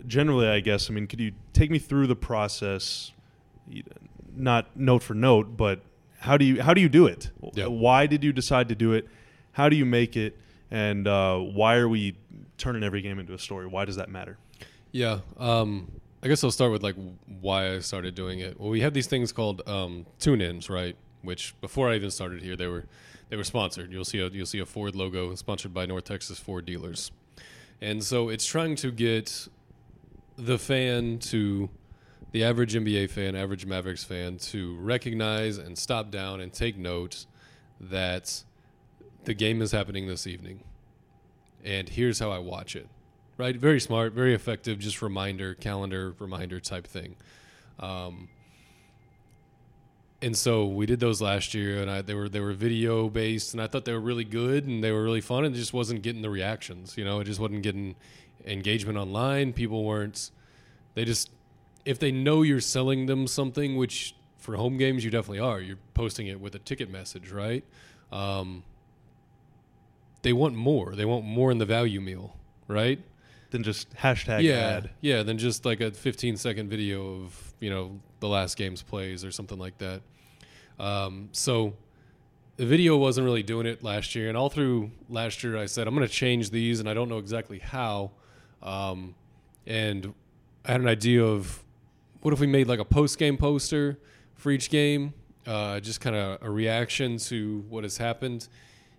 [0.07, 3.12] generally, I guess, I mean, could you take me through the process,
[4.36, 5.80] not note for note, but
[6.18, 7.30] how do you how do you do it?
[7.54, 7.66] Yeah.
[7.66, 9.08] Why did you decide to do it?
[9.52, 10.38] How do you make it?
[10.70, 12.16] And uh, why are we
[12.58, 13.66] turning every game into a story?
[13.66, 14.38] Why does that matter?
[14.92, 15.20] Yeah.
[15.38, 15.90] Um,
[16.22, 16.96] I guess I'll start with like
[17.40, 18.60] why I started doing it.
[18.60, 20.96] Well, we have these things called um, tune-ins, right?
[21.22, 22.84] Which before I even started here, they were
[23.30, 23.90] they were sponsored.
[23.92, 27.10] You'll see a you'll see a Ford logo sponsored by North Texas Ford dealers,
[27.80, 29.48] and so it's trying to get
[30.36, 31.68] the fan to
[32.32, 37.26] the average NBA fan, average Mavericks fan, to recognize and stop down and take note
[37.80, 38.42] that
[39.24, 40.60] the game is happening this evening,
[41.64, 42.88] and here's how I watch it
[43.40, 43.56] right?
[43.56, 47.16] Very smart, very effective, just reminder, calendar reminder type thing.
[47.78, 48.28] Um,
[50.20, 53.54] and so we did those last year, and I, they were they were video based,
[53.54, 55.72] and I thought they were really good and they were really fun, and it just
[55.72, 56.98] wasn't getting the reactions.
[56.98, 57.96] You know, it just wasn't getting
[58.44, 59.54] engagement online.
[59.54, 60.30] People weren't.
[60.94, 61.30] They just
[61.84, 65.60] if they know you're selling them something, which for home games you definitely are.
[65.60, 67.64] You're posting it with a ticket message, right?
[68.10, 68.64] Um,
[70.22, 70.94] they want more.
[70.94, 72.36] They want more in the value meal,
[72.68, 72.98] right?
[73.50, 74.90] Than just hashtag yeah, ad.
[75.00, 75.22] yeah.
[75.22, 79.30] Than just like a 15 second video of you know the last game's plays or
[79.30, 80.02] something like that.
[80.78, 81.74] Um, so
[82.56, 85.86] the video wasn't really doing it last year, and all through last year, I said
[85.86, 88.12] I'm going to change these, and I don't know exactly how.
[88.62, 89.14] Um,
[89.66, 90.14] and
[90.64, 91.64] I had an idea of
[92.22, 93.98] what if we made like a post game poster
[94.35, 95.14] for each game,
[95.46, 98.48] uh, just kind of a reaction to what has happened.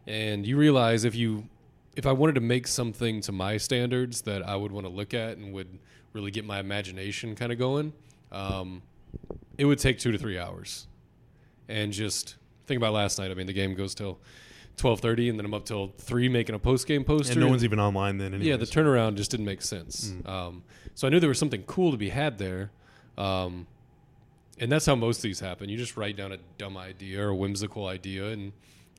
[0.07, 1.47] And you realize if you
[1.95, 5.13] if I wanted to make something to my standards that I would want to look
[5.13, 5.79] at and would
[6.13, 7.93] really get my imagination kind of going,
[8.31, 8.81] um,
[9.57, 10.87] it would take two to three hours.
[11.67, 13.31] And just think about last night.
[13.31, 14.19] I mean, the game goes till
[14.77, 17.33] twelve thirty, and then I'm up till three making a post game poster.
[17.33, 18.33] And no one's even online then.
[18.33, 18.47] Anyways.
[18.47, 20.13] Yeah, the turnaround just didn't make sense.
[20.25, 20.63] Um,
[20.95, 22.71] so I knew there was something cool to be had there.
[23.17, 23.67] Um,
[24.59, 25.69] and that's how most of these happen.
[25.69, 28.51] You just write down a dumb idea or a whimsical idea and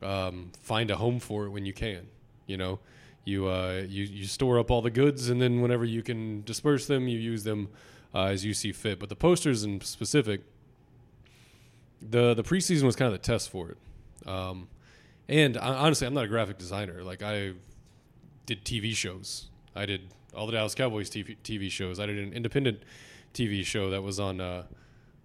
[0.03, 2.09] um, find a home for it when you can.
[2.47, 2.81] You know,
[3.25, 6.87] you, uh, you you store up all the goods, and then whenever you can disperse
[6.87, 7.69] them, you use them
[8.15, 8.99] uh, as you see fit.
[8.99, 10.43] But the posters in specific,
[12.01, 14.29] the the preseason was kind of the test for it.
[14.29, 14.69] Um,
[15.29, 17.03] and I, honestly, I'm not a graphic designer.
[17.03, 17.53] Like I
[18.47, 19.47] did TV shows.
[19.75, 20.03] I did
[20.35, 22.01] all the Dallas Cowboys TV, TV shows.
[22.01, 22.83] I did an independent
[23.33, 24.65] TV show that was on uh,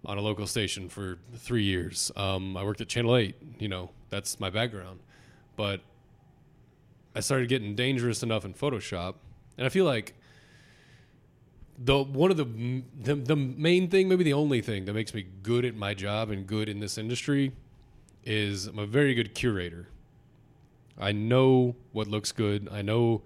[0.04, 2.10] on a local station for three years.
[2.16, 3.36] Um, I worked at Channel Eight.
[3.58, 5.00] You know, that's my background.
[5.56, 5.80] But
[7.14, 9.14] I started getting dangerous enough in Photoshop,
[9.56, 10.14] and I feel like
[11.78, 15.26] the one of the, the the main thing, maybe the only thing that makes me
[15.42, 17.52] good at my job and good in this industry
[18.24, 19.88] is I'm a very good curator.
[20.98, 22.68] I know what looks good.
[22.70, 23.22] I know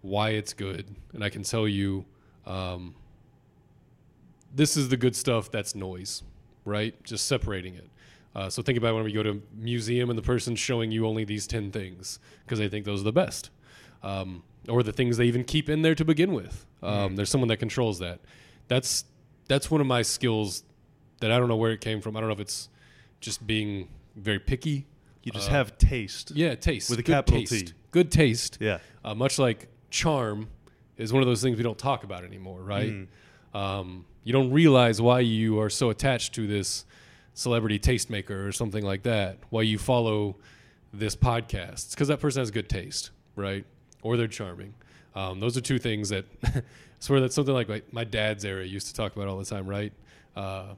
[0.00, 2.04] why it's good, and I can tell you,
[2.46, 2.94] um,
[4.54, 5.50] this is the good stuff.
[5.50, 6.22] That's noise,
[6.64, 7.00] right?
[7.04, 7.88] Just separating it.
[8.34, 11.06] Uh, so think about when we go to a museum and the person's showing you
[11.06, 13.50] only these ten things because they think those are the best,
[14.02, 16.64] um, or the things they even keep in there to begin with.
[16.82, 18.20] Um, There's someone that controls that.
[18.68, 19.04] That's
[19.48, 20.64] that's one of my skills
[21.20, 22.16] that I don't know where it came from.
[22.16, 22.68] I don't know if it's
[23.20, 24.86] just being very picky.
[25.22, 26.32] you just uh, have taste.
[26.34, 27.66] Yeah, taste With a Good capital taste.
[27.68, 27.72] T.
[27.90, 28.58] Good taste.
[28.60, 28.78] Yeah.
[29.04, 30.48] Uh, much like charm
[30.96, 32.92] is one of those things we don't talk about anymore, right?
[32.92, 33.06] Mm.
[33.54, 36.84] Um, you don't realize why you are so attached to this
[37.34, 39.38] celebrity tastemaker or something like that.
[39.50, 40.36] Why you follow
[40.92, 41.72] this podcast?
[41.86, 43.64] It's because that person has good taste, right?
[44.02, 44.74] Or they're charming.
[45.14, 46.62] Um, those are two things that I
[47.00, 49.66] swear that's something like my, my dad's era used to talk about all the time,
[49.66, 49.92] right?
[50.36, 50.74] Uh,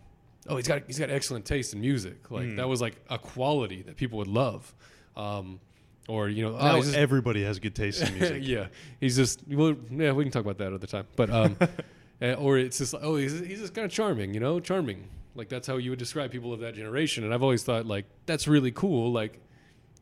[0.49, 2.31] oh, he's got he's got excellent taste in music.
[2.31, 2.57] Like Hmm.
[2.57, 4.75] that was like a quality that people would love.
[5.17, 5.61] Um,
[6.09, 8.43] or you know, oh, just- everybody has good taste in music.
[8.45, 8.67] yeah,
[9.01, 10.13] he's just well, yeah.
[10.13, 11.57] We can talk about that other time, but um,
[12.25, 15.09] uh, or it's just oh, he's he's just kind of charming, you know, charming.
[15.35, 17.25] Like that's how you would describe people of that generation.
[17.25, 19.13] And I've always thought like that's really cool.
[19.13, 19.41] Like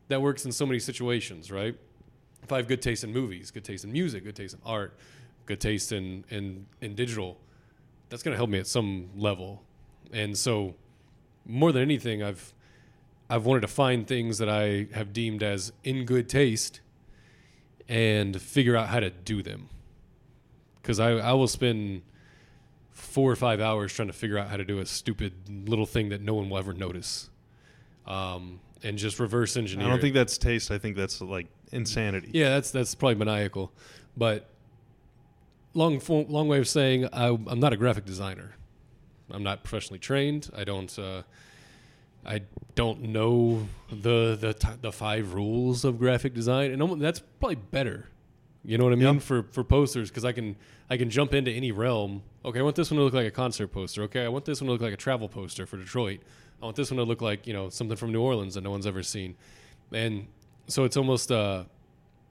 [0.07, 1.75] that works in so many situations, right?
[2.41, 4.95] If I have good taste in movies, good taste in music, good taste in art,
[5.45, 7.37] good taste in in in digital,
[8.09, 9.63] that's gonna help me at some level.
[10.13, 10.75] And so,
[11.45, 12.53] more than anything, I've
[13.29, 16.79] I've wanted to find things that I have deemed as in good taste
[17.89, 19.69] and figure out how to do them.
[20.81, 22.03] Because I, I will spend
[22.93, 25.33] four or five hours trying to figure out how to do a stupid
[25.67, 27.29] little thing that no one will ever notice.
[28.05, 29.85] Um, and just reverse engineer.
[29.85, 30.01] I don't it.
[30.01, 30.71] think that's taste.
[30.71, 32.29] I think that's like insanity.
[32.33, 33.71] Yeah, that's that's probably maniacal,
[34.17, 34.49] but
[35.73, 38.55] long long way of saying I, I'm not a graphic designer.
[39.31, 40.49] I'm not professionally trained.
[40.55, 40.97] I don't.
[40.99, 41.23] Uh,
[42.25, 42.41] I
[42.75, 48.07] don't know the the the five rules of graphic design, and that's probably better.
[48.65, 49.23] You know what I mean Yep.
[49.23, 50.55] for for posters because I can
[50.89, 52.23] I can jump into any realm.
[52.45, 54.03] Okay, I want this one to look like a concert poster.
[54.03, 56.21] Okay, I want this one to look like a travel poster for Detroit.
[56.61, 58.71] I want this one to look like you know something from New Orleans that no
[58.71, 59.35] one's ever seen,
[59.91, 60.27] and
[60.67, 61.31] so it's almost.
[61.31, 61.65] Uh,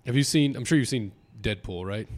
[0.06, 0.56] have you seen?
[0.56, 2.08] I'm sure you've seen Deadpool, right?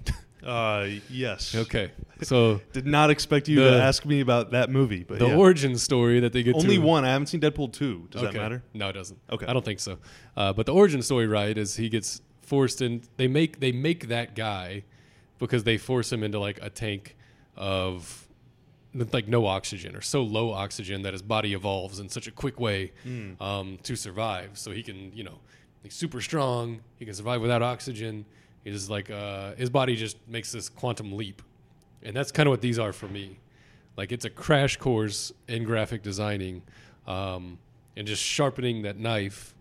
[0.44, 1.54] Uh, yes.
[1.54, 1.90] okay,
[2.22, 5.36] so Did not expect you The- to ask me about that movie, but the yeah.
[5.36, 7.04] origin story that they get only to, one.
[7.04, 8.06] I haven't seen Deadpool two.
[8.10, 8.62] Does that matter?
[8.74, 9.18] No, it doesn't.
[9.30, 9.46] Okay.
[9.46, 9.98] I don't think so.
[10.36, 12.20] Uh, but the origin story, right, is he gets
[12.54, 13.02] forced in.
[13.16, 14.84] They make they make that guy
[15.38, 17.16] because they force him into like a tank
[17.56, 18.28] of
[19.12, 22.60] like no oxygen or so low oxygen that his body evolves in such a quick
[22.60, 23.32] way Hmm.
[23.42, 24.50] um, to survive.
[24.54, 25.38] So he can, you know,
[25.82, 26.80] he's super strong.
[26.98, 28.24] He can survive without oxygen.
[28.62, 31.42] He's like uh, his body just makes this quantum leap,
[32.04, 33.38] and that's kind of what these are for me.
[33.96, 36.62] Like it's a crash course in graphic designing,
[37.06, 37.58] um,
[37.96, 39.54] and just sharpening that knife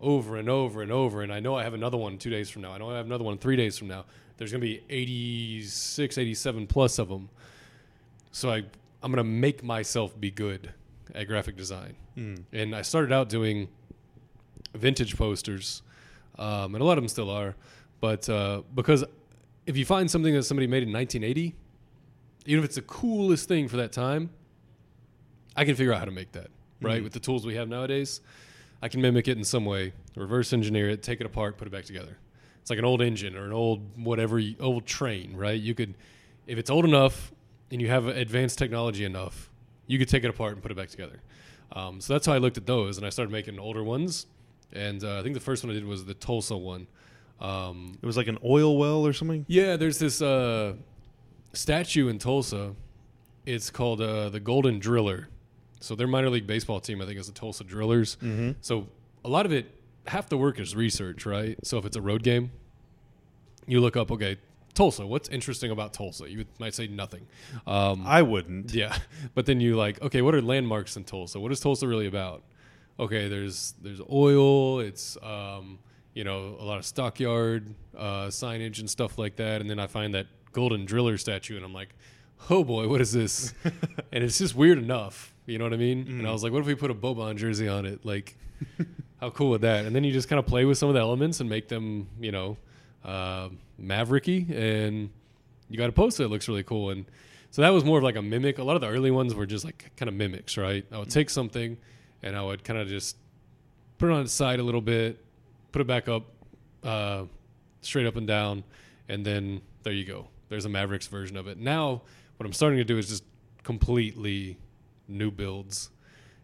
[0.00, 1.22] over and over and over.
[1.22, 2.72] And I know I have another one two days from now.
[2.72, 4.04] I know I have another one three days from now.
[4.36, 7.28] There's going to be 86, 87 plus of them.
[8.30, 8.58] So I,
[9.02, 10.72] I'm going to make myself be good
[11.14, 11.96] at graphic design.
[12.16, 12.44] Mm.
[12.52, 13.68] And I started out doing
[14.74, 15.82] vintage posters,
[16.38, 17.56] um, and a lot of them still are.
[18.00, 19.04] But uh, because
[19.66, 21.54] if you find something that somebody made in 1980,
[22.46, 24.30] even if it's the coolest thing for that time,
[25.56, 26.48] I can figure out how to make that,
[26.80, 27.00] right?
[27.00, 27.04] Mhm.
[27.04, 28.20] With the tools we have nowadays,
[28.80, 31.70] I can mimic it in some way, reverse engineer it, take it apart, put it
[31.70, 32.18] back together.
[32.60, 35.58] It's like an old engine or an old whatever, old train, right?
[35.60, 35.94] You could,
[36.46, 37.32] if it's old enough
[37.70, 39.50] and you have advanced technology enough,
[39.86, 41.20] you could take it apart and put it back together.
[41.72, 44.26] Um, so that's how I looked at those, and I started making older ones.
[44.72, 46.86] And uh, I think the first one I did was the Tulsa one.
[47.40, 49.44] Um, It was like an oil well or something.
[49.48, 50.74] yeah, there's this uh,
[51.52, 52.74] statue in Tulsa.
[53.46, 55.28] It's called uh, the Golden Driller.
[55.80, 58.16] So their minor league baseball team, I think, is the Tulsa Drillers.
[58.16, 58.52] Mm-hmm.
[58.60, 58.88] So
[59.24, 59.74] a lot of it,
[60.06, 61.56] half the work is research, right?
[61.64, 62.50] So if it's a road game,
[63.66, 64.38] you look up, okay,
[64.74, 65.06] Tulsa.
[65.06, 66.30] What's interesting about Tulsa?
[66.30, 67.26] You might say nothing.
[67.66, 68.72] Um, I wouldn't.
[68.72, 68.96] yeah,
[69.34, 71.40] but then you like, okay, what are landmarks in Tulsa?
[71.40, 72.44] What is Tulsa really about?
[73.00, 74.80] Okay, there's there's oil.
[74.80, 75.78] It's um,
[76.14, 79.60] you know a lot of stockyard uh, signage and stuff like that.
[79.60, 81.94] And then I find that golden driller statue, and I'm like,
[82.48, 83.54] oh boy, what is this?
[84.12, 85.34] and it's just weird enough.
[85.48, 86.06] You know what I mean?
[86.06, 86.32] And I Mm.
[86.32, 88.04] was like, what if we put a Boban jersey on it?
[88.04, 88.36] Like,
[89.20, 89.86] how cool would that?
[89.86, 92.06] And then you just kind of play with some of the elements and make them,
[92.20, 92.56] you know,
[93.04, 93.48] uh,
[93.80, 95.08] mavericky, and
[95.70, 96.90] you got a poster that looks really cool.
[96.90, 97.06] And
[97.50, 98.58] so that was more of like a mimic.
[98.58, 100.84] A lot of the early ones were just like kind of mimics, right?
[100.92, 101.78] I would take something
[102.22, 103.16] and I would kind of just
[103.96, 105.24] put it on its side a little bit,
[105.72, 106.24] put it back up,
[106.84, 107.24] uh,
[107.80, 108.64] straight up and down,
[109.08, 110.28] and then there you go.
[110.50, 111.56] There's a Mavericks version of it.
[111.58, 112.02] Now,
[112.36, 113.24] what I'm starting to do is just
[113.62, 114.58] completely
[115.08, 115.90] new builds.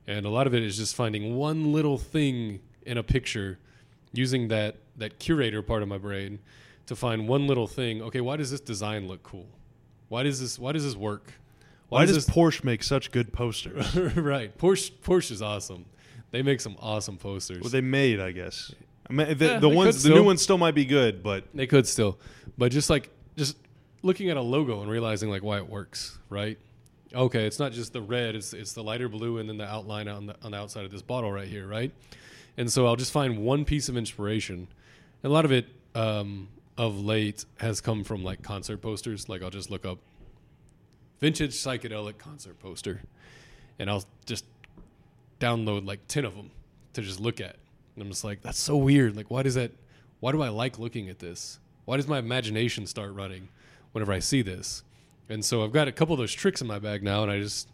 [0.07, 3.59] And a lot of it is just finding one little thing in a picture,
[4.13, 6.39] using that, that curator part of my brain
[6.87, 8.03] to find one little thing.
[8.03, 9.47] Okay, why does this design look cool?
[10.09, 11.33] Why does this why does this work?
[11.89, 13.95] Why does Porsche make such good posters?
[14.17, 14.57] right.
[14.59, 15.87] Porsche Porsche is awesome.
[16.31, 17.61] They make some awesome posters.
[17.61, 18.75] well, they made, I guess.
[19.09, 21.67] I mean, the, Yeah, the ones, the new ones still might be good, but They
[21.67, 22.19] could still,
[22.59, 23.57] but just like just
[24.03, 26.59] looking at a logo and realizing like why it works, right?
[27.15, 30.09] Okay, it's not just the red; it's it's the lighter blue and then the outline
[30.09, 31.93] on the on the outside of this bottle right here, right?
[32.57, 34.69] And so I'll just find one piece of inspiration.
[35.23, 39.29] And a lot of it um, of late has come from like concert posters.
[39.29, 39.99] Like I'll just look up
[41.21, 43.03] vintage psychedelic concert poster,
[43.79, 44.45] and I'll just
[45.41, 46.51] download like ten of them
[46.95, 47.57] to just look at.
[47.95, 49.17] And I'm just like, that's so weird.
[49.17, 49.73] Like, why does that?
[50.21, 51.59] Why do I like looking at this?
[51.85, 53.49] why does my imagination start running
[53.93, 54.83] whenever I see this?
[55.29, 57.41] And so I've got a couple of those tricks in my bag now, and I
[57.41, 57.69] just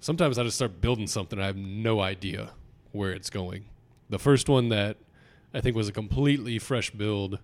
[0.00, 1.38] sometimes I just start building something.
[1.40, 2.50] I have no idea
[2.92, 3.64] where it's going.
[4.10, 4.96] The first one that
[5.52, 7.38] I think was a completely fresh build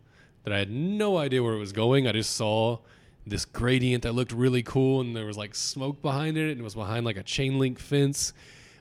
[0.44, 2.06] that I had no idea where it was going.
[2.06, 2.78] I just saw
[3.26, 6.64] this gradient that looked really cool, and there was like smoke behind it, and it
[6.64, 8.32] was behind like a chain link fence.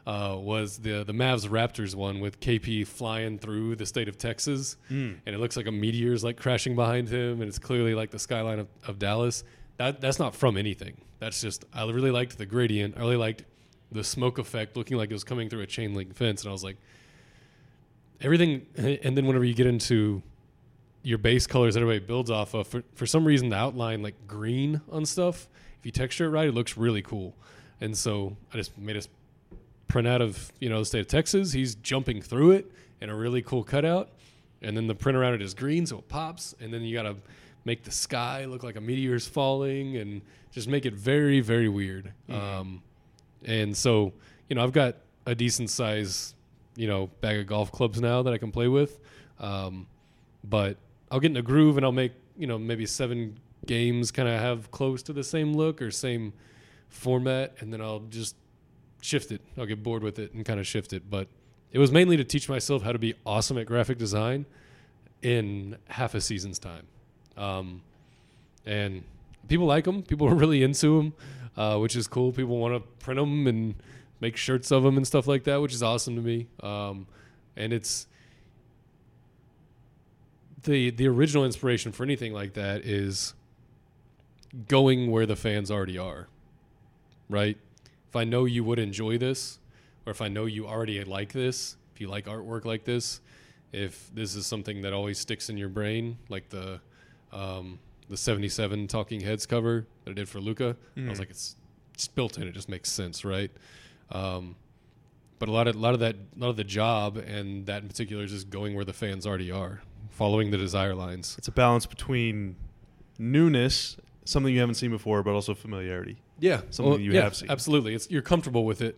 [0.06, 4.76] Uh, was the the Mavs Raptors one with KP flying through the state of Texas,
[4.92, 5.16] Mm.
[5.26, 8.20] and it looks like a meteor's like crashing behind him, and it's clearly like the
[8.20, 9.46] skyline of, of Dallas.
[9.84, 10.96] That that's not from anything.
[11.20, 12.96] That's just I really liked the gradient.
[12.96, 13.44] I really liked
[13.92, 16.54] the smoke effect, looking like it was coming through a chain link fence, and I
[16.54, 16.78] was like,
[18.22, 18.66] everything.
[19.04, 20.24] And then whenever you get into
[21.02, 24.16] your base colors that everybody builds off of, for, for some reason the outline like
[24.26, 27.36] green on stuff, if you texture it right, it looks really cool.
[27.82, 29.10] And so I just made a s-
[29.90, 31.52] print out of you know the state of Texas.
[31.52, 32.72] He's jumping through it
[33.02, 34.12] in a really cool cutout,
[34.62, 36.56] and then the print around it is green, so it pops.
[36.62, 37.18] And then you got to
[37.66, 42.14] make the sky look like a meteor's falling, and just make it very very weird.
[42.30, 42.82] Um,
[43.46, 44.14] and so
[44.50, 46.36] you know I've got a decent size
[46.76, 49.00] you know bag of golf clubs now that I can play with.
[49.40, 49.88] Um,
[50.44, 50.78] but
[51.12, 54.40] I'll get in a groove and I'll make you know maybe seven games kind of
[54.40, 56.34] have close to the same look or same
[56.90, 58.36] format, and then I'll just
[59.02, 59.42] shift it.
[59.58, 61.10] I'll get bored with it and kind of shift it.
[61.10, 61.28] But
[61.72, 64.46] it was mainly to teach myself how to be awesome at graphic design
[65.22, 66.86] in half a season's time,
[67.38, 67.82] um,
[68.66, 69.04] and
[69.48, 70.04] people like them.
[70.04, 71.14] People are really into them,
[71.58, 72.32] uh, which is cool.
[72.32, 73.76] People want to print them and
[74.20, 76.48] make shirts of them and stuff like that, which is awesome to me.
[76.62, 77.08] Um,
[77.56, 78.08] and it's
[80.64, 83.34] the the original inspiration for anything like that is
[84.68, 86.28] going where the fans already are.
[87.30, 87.58] Right?
[88.10, 89.60] If I know you would enjoy this,
[90.06, 93.22] or if I know you already like this, if you like artwork like this,
[93.72, 96.80] if this is something that always sticks in your brain, like the
[97.34, 97.80] um,
[98.10, 101.20] the '77 Talking Heads cover that I did for Luka, I was Mhm.
[101.20, 101.56] like, it's
[101.96, 102.48] just built in.
[102.48, 103.52] It just makes sense, right?
[104.12, 104.56] Um,
[105.40, 107.82] but a lot of a lot of that, a lot of the job and that
[107.82, 111.36] in particular is just going where the fans already are, following the desire lines.
[111.38, 112.56] It's a balance between
[113.20, 116.18] newness, something you haven't seen before, but also familiarity.
[116.40, 117.50] Yeah, Something you yeah, have seen.
[117.50, 118.98] Absolutely, it's you're comfortable with it,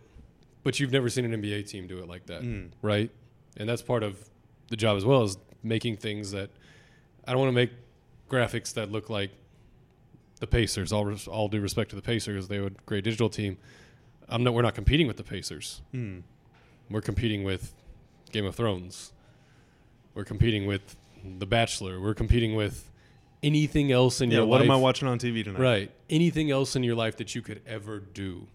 [0.62, 2.70] but you've never seen an NBA team do it like that, Mm.
[2.82, 3.10] right?
[3.56, 4.28] And that's part of
[4.68, 6.50] the job as well is making things that
[7.26, 7.70] I don't want to make
[8.28, 9.30] graphics that look like
[10.40, 10.92] the Pacers.
[10.92, 13.58] All res- all due respect to the Pacers, they would great digital team.
[14.28, 14.54] I'm not.
[14.54, 15.82] We're not competing with the Pacers.
[15.94, 16.22] Mm.
[16.90, 17.74] We're competing with
[18.32, 19.12] Game of Thrones.
[20.14, 20.96] We're competing with
[21.38, 22.00] The Bachelor.
[22.00, 22.90] We're competing with
[23.42, 24.68] anything else in Yeah, your what life.
[24.68, 25.60] What am I watching on TV tonight?
[25.60, 25.90] Right.
[26.08, 28.46] Anything else in your life that you could ever do.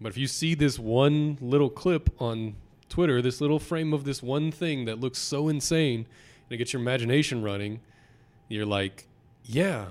[0.00, 2.54] But if you see this one little clip on
[2.88, 6.72] Twitter, this little frame of this one thing that looks so insane, and it gets
[6.72, 7.80] your imagination running,
[8.48, 9.06] you're like,
[9.44, 9.86] yeah,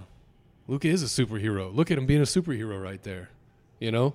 [0.68, 1.74] Luka is a superhero.
[1.74, 3.30] Look at him being a superhero right there.
[3.80, 4.14] You know?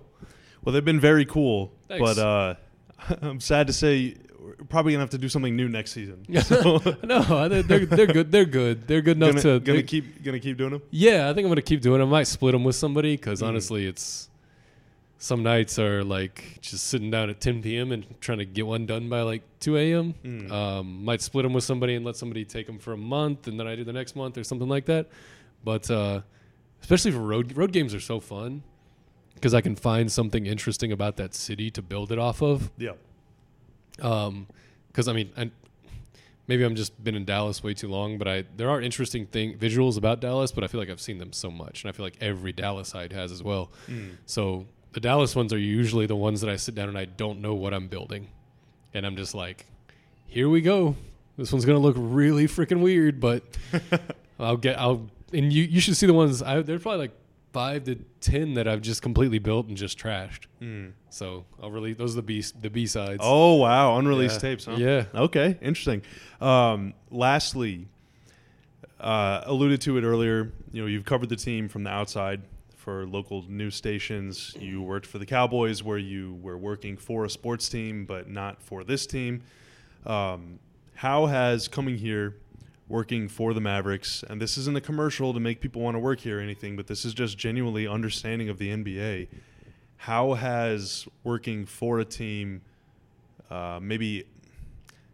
[0.64, 2.03] Well, they've been very cool, Thanks.
[2.03, 2.55] but uh,
[3.22, 6.24] I'm sad to say we're probably gonna have to do something new next season.
[6.43, 8.32] So, no, they're, they're, they're good.
[8.32, 8.86] They're good.
[8.88, 9.61] They're good enough gonna, to.
[9.61, 10.82] gonna keep gonna keep doing them.
[10.91, 12.01] Yeah, I think I'm gonna keep doing.
[12.01, 12.05] it.
[12.05, 13.49] I might split them with somebody because Mm.
[13.49, 14.29] honestly, it's
[15.22, 17.92] some nights are like just sitting down at 10 p.m.
[17.92, 20.14] and trying to get one done by like 2 a.m.
[20.24, 20.50] Mm.
[20.50, 23.60] Um, might split them with somebody and let somebody take them for a month, and
[23.60, 25.08] then I do the next month or something like that.
[25.62, 26.22] But uh,
[26.80, 28.62] especially for road road games are so fun
[29.34, 32.70] because I can find something interesting about that city to build it off of.
[32.78, 32.92] Yeah.
[34.00, 34.46] Um,
[34.88, 35.50] because I mean, I,
[36.46, 39.58] maybe I'm just been in Dallas way too long, but I there are interesting thing
[39.58, 42.06] visuals about Dallas, but I feel like I've seen them so much, and I feel
[42.06, 43.70] like every Dallas side has as well.
[43.86, 44.16] Mm.
[44.24, 47.41] So the Dallas ones are usually the ones that I sit down and I don't
[47.41, 48.28] know what I'm building,
[48.95, 49.66] and I'm just like,
[50.26, 50.97] here we go.
[51.36, 53.43] This one's gonna look really freaking weird, but
[54.38, 57.12] I'll get I'll and you you should see the ones I there's probably like
[57.53, 60.47] five to ten that I've just completely built and just trashed.
[60.61, 60.93] Mm.
[61.09, 63.20] So I'll release those are the B the B sides.
[63.22, 64.41] Oh wow, unreleased Yeah.
[64.51, 64.76] tapes, huh?
[64.76, 65.05] Yeah.
[65.14, 66.03] Okay, interesting.
[66.41, 67.86] Um, lastly,
[68.99, 70.53] uh, alluded to it earlier.
[70.72, 72.43] You know, you've covered the team from the outside
[72.80, 74.56] for local news stations.
[74.58, 78.62] You worked for the Cowboys, where you were working for a sports team, but not
[78.62, 79.42] for this team.
[80.06, 80.58] Um,
[80.94, 82.36] how has coming here,
[82.88, 86.20] working for the Mavericks, and this isn't a commercial to make people want to work
[86.20, 89.28] here or anything, but this is just genuinely understanding of the NBA.
[89.98, 92.62] How has working for a team
[93.50, 94.24] uh, maybe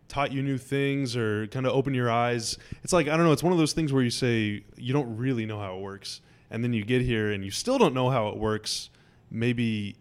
[0.06, 2.58] taught you new things or kind of opened your eyes?
[2.84, 5.16] It's like, I don't know, it's one of those things where you say you don't
[5.16, 6.20] really know how it works.
[6.50, 8.90] And then you get here and you still don't know how it works.
[9.30, 9.96] Maybe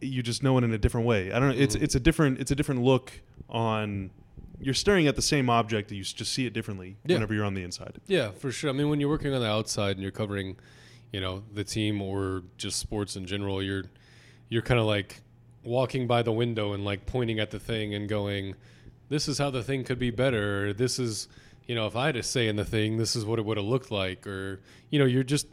[0.00, 1.32] you just know it in a different way.
[1.32, 1.54] I don't know.
[1.62, 1.82] It's Mhm.
[1.82, 3.12] it's a different it's a different look
[3.48, 4.10] on
[4.60, 7.14] you're staring at the same object, you just see it differently Yeah.
[7.16, 7.98] whenever you're on the inside.
[8.08, 8.70] Yeah, for sure.
[8.70, 10.56] I mean, when you're working on the outside and you're covering,
[11.12, 13.84] you know, the team or just sports in general, you're
[14.48, 15.20] you're kind of like
[15.62, 18.54] walking by the window and like pointing at the thing and going,
[19.10, 21.28] "This is how the thing could be better." Or, this is,
[21.66, 23.58] you know, if I had a say in the thing, this is what it would
[23.58, 24.26] have looked like.
[24.26, 24.60] Or
[24.90, 25.46] you know, you're just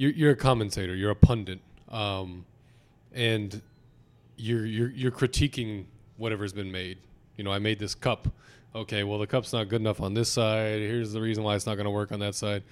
[0.00, 2.46] you're you're a commentator, you're a pundit, um,
[3.12, 3.60] and
[4.36, 5.84] you're you're you're critiquing
[6.16, 6.96] whatever's been made.
[7.36, 8.28] You know, I made this cup.
[8.74, 10.78] Okay, well the cup's not good enough on this side.
[10.80, 12.62] Here's the reason why it's not going to work on that side.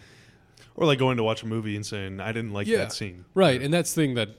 [0.74, 2.78] Or like going to watch a movie and saying, I didn't like Yeah.
[2.78, 3.24] that scene.
[3.34, 4.30] Right, and that's the thing that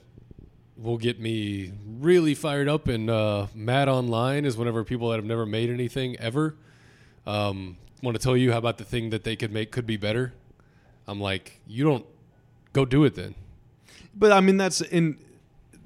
[0.76, 5.24] will get me really fired up and uh, mad online is whenever people that have
[5.26, 6.56] never made anything ever
[7.26, 9.98] um, want to tell you how about the thing that they could make could be
[9.98, 10.32] better.
[11.06, 12.06] I'm like, you don't
[12.72, 13.34] go do it then.
[14.14, 15.18] But I mean, that's in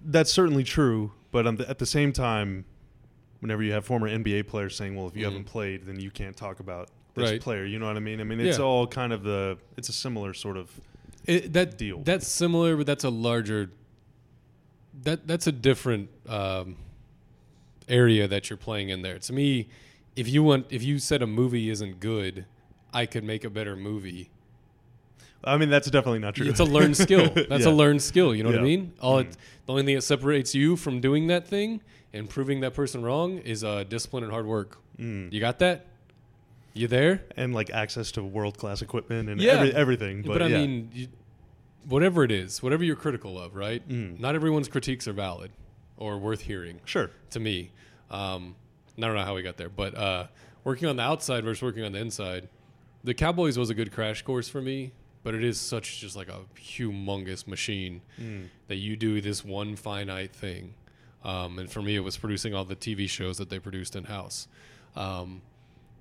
[0.04, 1.12] that's certainly true.
[1.30, 2.64] But on the, at the same time,
[3.40, 5.30] whenever you have former NBA players saying, "Well, if you Mhm.
[5.30, 7.40] haven't played, then you can't talk about this Right.
[7.40, 8.20] player," you know what I mean?
[8.20, 8.64] I mean, it's Yeah.
[8.64, 10.70] all kind of the it's a similar sort of
[11.26, 12.00] It, that Deal.
[12.02, 13.70] That's similar, but that's a larger.
[15.02, 16.76] That that's a different um,
[17.88, 19.18] area that you're playing in there.
[19.18, 19.68] To me,
[20.16, 22.46] if you want, if you said a movie isn't good,
[22.92, 24.30] I could make a better movie.
[25.46, 26.48] I mean, that's definitely not true.
[26.48, 27.28] It's a learned skill.
[27.48, 28.34] That's a learned skill.
[28.34, 28.92] You know what I mean?
[29.00, 29.36] All it, Mm.
[29.66, 31.80] the only thing that separates you from doing that thing
[32.12, 34.78] and proving that person wrong is uh, discipline and hard work.
[34.98, 35.32] Mm.
[35.32, 35.86] You got that?
[36.72, 37.22] You there?
[37.36, 39.52] and like access to world class equipment and Yeah.
[39.52, 40.22] every, everything.
[40.22, 40.58] But, But, I yeah.
[40.58, 41.08] mean, you,
[41.86, 43.86] whatever it is, whatever you're critical of, right?
[43.88, 44.18] Mm.
[44.18, 45.50] Not everyone's critiques are valid
[45.96, 47.10] or worth hearing sure.
[47.30, 47.70] to me.
[48.10, 48.56] Um,
[48.98, 50.26] I don't know how we got there, but uh,
[50.64, 52.48] working on the outside versus working on the inside,
[53.04, 54.92] the Cowboys was a good crash course for me.
[55.24, 58.48] But it is such just like a humongous machine Mm.
[58.68, 60.74] that you do this one finite thing.
[61.24, 64.04] Um, and for me, it was producing all the TV shows that they produced in
[64.04, 64.46] house.
[64.94, 65.40] Um,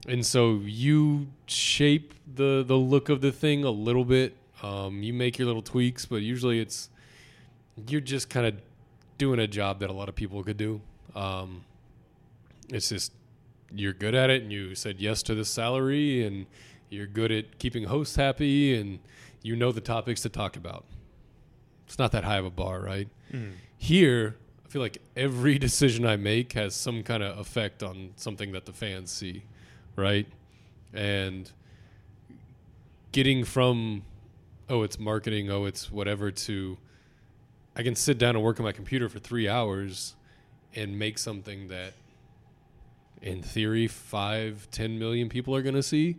[0.08, 4.36] and so you shape the the look of the thing a little bit.
[4.62, 6.90] Um, you make your little tweaks, but usually it's
[7.88, 8.56] you're just kind of
[9.18, 10.82] doing a job that a lot of people could do.
[11.16, 11.64] Um,
[12.70, 13.14] it's just
[13.74, 16.46] you're good at it, and you said yes to this salary, and
[16.94, 19.00] you're good at keeping hosts happy, and
[19.42, 20.86] you know the topics to talk about.
[21.86, 23.10] It's not that high of a bar, right?
[23.32, 23.54] Mm.
[23.78, 24.36] Here,
[24.66, 28.66] I feel like every decision I make has some kind of effect on something that
[28.66, 29.44] the fans see,
[29.96, 30.28] right?
[30.94, 31.52] And
[33.12, 34.04] getting from,
[34.70, 36.78] oh, it's marketing, oh, it's whatever, to
[37.76, 40.16] I can sit down and work on my computer for three hours
[40.76, 41.94] and make something that,
[43.22, 46.18] in theory, five, ten million people are going to see.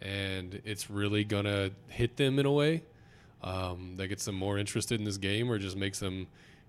[0.00, 2.82] And it's really to hit them in a way
[3.42, 6.26] um, that gets them more interested in this game or just makes them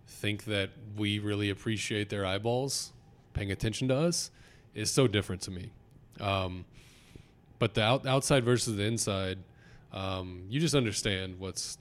[0.08, 2.94] think that we really appreciate their eyeballs
[3.34, 4.32] paying attention to us
[4.74, 5.72] is so different to me.
[6.20, 6.66] Um,
[7.60, 9.40] but the out, outside versus the inside,
[9.92, 11.78] um, you just understand what's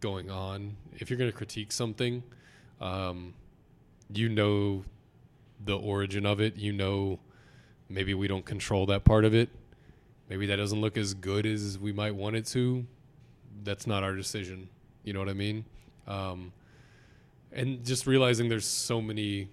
[0.00, 0.76] going on.
[0.94, 2.22] If you're going to critique something,
[2.80, 3.34] um,
[4.12, 4.84] you know
[5.64, 6.56] the origin of it.
[6.56, 7.18] You know
[7.88, 9.48] maybe we don't control that part of it.
[10.28, 12.86] Maybe that doesn't look as good as we might want it to.
[13.62, 14.68] That's not our decision.
[15.02, 15.64] You know what I mean?
[16.06, 16.52] Um,
[17.52, 19.48] and just realizing there's so many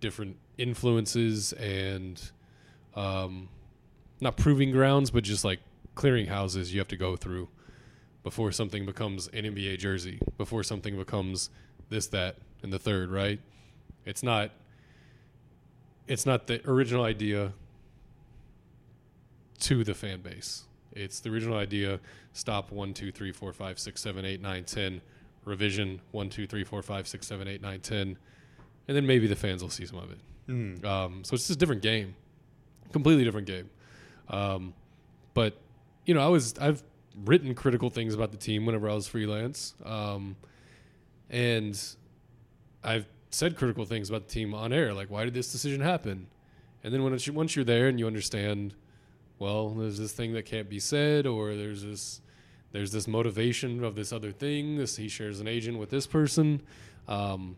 [0.00, 2.20] different influences and
[2.94, 3.48] um,
[4.20, 5.60] not proving grounds, but just like
[5.94, 7.48] clearing houses you have to go through
[8.22, 11.50] before something becomes an NBA jersey, before something becomes
[11.90, 13.38] this, that, and the third, right?
[14.04, 14.50] It's not
[16.06, 17.52] it's not the original idea
[19.64, 20.64] to the fan base.
[20.92, 22.00] It's the original idea.
[22.32, 25.00] Stop one, two, three, four, five, six, seven, eight, nine, ten.
[25.44, 28.16] Revision one, two, three, four, five, six, seven, eight, nine, ten,
[28.88, 30.18] and then maybe the fans will see some of it.
[30.48, 30.84] Mm.
[30.84, 32.14] Um, so it's just a different game,
[32.92, 33.68] completely different game.
[34.28, 34.72] Um,
[35.34, 35.60] but
[36.06, 36.82] you know, I was I've
[37.24, 40.36] written critical things about the team whenever I was freelance, um,
[41.28, 41.78] and
[42.82, 46.26] I've said critical things about the team on air, like why did this decision happen?
[46.82, 48.74] And then when once you're there and you understand,
[49.38, 52.20] well, there's this thing that can't be said, or there's this
[52.72, 54.76] there's this motivation of this other thing.
[54.76, 56.60] This he shares an agent with this person.
[57.06, 57.56] Um,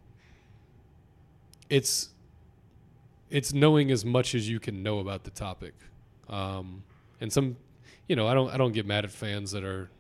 [1.71, 2.11] it's
[3.31, 5.75] it's knowing as much as you can know about the topic.
[6.29, 6.83] Um,
[7.21, 7.57] and some,
[8.09, 9.91] you know, I don't I don't get mad at fans that are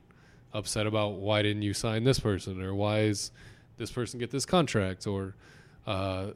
[0.52, 3.30] upset about why didn't you sign this person or why is
[3.76, 5.34] this person get this contract or
[5.86, 6.28] uh,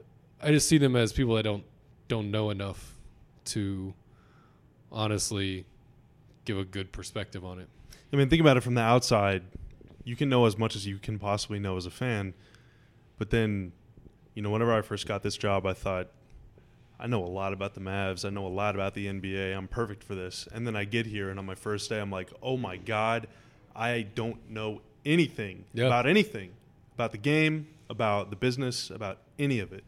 [0.43, 1.65] I just see them as people that don't
[2.09, 2.97] don't know enough
[3.47, 3.95] to
[4.93, 5.65] honestly
[6.45, 7.69] give a good perspective on it.
[8.13, 9.43] I mean, think about it from the outside.
[10.05, 12.35] You can know as much as you can possibly know as a fan,
[13.19, 13.73] but then,
[14.35, 16.09] you know, whenever I first got this job, I thought
[16.99, 18.25] I know a lot about the Mavs.
[18.25, 19.57] I know a lot about the NBA.
[19.57, 20.49] I'm perfect for this.
[20.53, 23.29] And then I get here, and on my first day, I'm like, oh my God,
[23.77, 25.87] I don't know anything Yeah.
[25.87, 26.51] about anything
[26.95, 29.85] about the game, about the business, about any of it.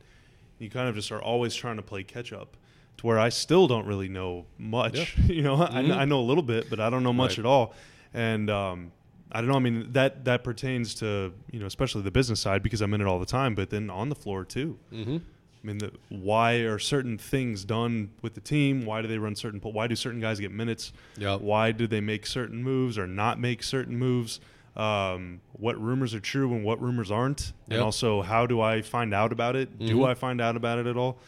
[0.59, 2.57] You kind of just are always trying to play catch up
[2.99, 5.16] to where I still don't really know much.
[5.26, 5.97] you know, I, Mhm.
[5.97, 7.40] I know a little bit, but I don't know much Right.
[7.40, 7.74] at all.
[8.14, 8.93] And um,
[9.30, 9.57] I don't know.
[9.57, 13.01] I mean, that that pertains to you know, especially the business side because I'm in
[13.01, 13.55] it all the time.
[13.55, 14.78] But then on the floor too.
[14.93, 15.16] Mm-hmm.
[15.16, 18.84] I mean, the, why are certain things done with the team?
[18.84, 19.61] Why do they run certain?
[19.61, 20.93] Why do certain guys get minutes?
[21.16, 21.36] Yeah.
[21.36, 24.40] Why do they make certain moves or not make certain moves?
[24.76, 27.53] Um, what rumors are true and what rumors aren't?
[27.70, 29.78] And also, how do I find out about it?
[29.78, 30.09] Do Mhm.
[30.09, 31.18] I find out about it at all?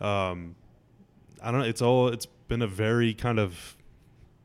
[0.00, 0.54] Um,
[1.42, 1.66] I don't know.
[1.66, 2.08] It's all.
[2.08, 3.76] It's been a very kind of,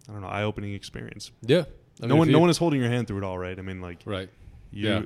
[0.09, 1.31] I don't know, eye-opening experience.
[1.41, 1.63] Yeah.
[2.01, 3.57] I no mean, one, no one is holding your hand through it all, right?
[3.57, 4.29] I mean, like Right.
[4.71, 4.87] you.
[4.89, 5.01] Yeah.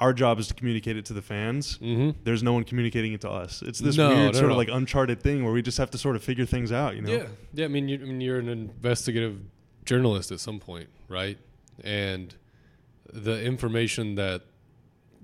[0.00, 2.18] Our job is to communicate it to the fans Mm-hmm.
[2.24, 3.60] there's no one communicating it to us.
[3.62, 4.50] It's this No, weird no, sort no.
[4.52, 7.02] of like uncharted thing where we just have to sort of figure things out, you
[7.02, 7.12] know?
[7.12, 7.64] Yeah, yeah.
[7.66, 9.40] I mean, you, I mean, you're an investigative
[9.84, 11.36] journalist at some point, right?
[11.82, 12.34] And
[13.12, 14.42] the information that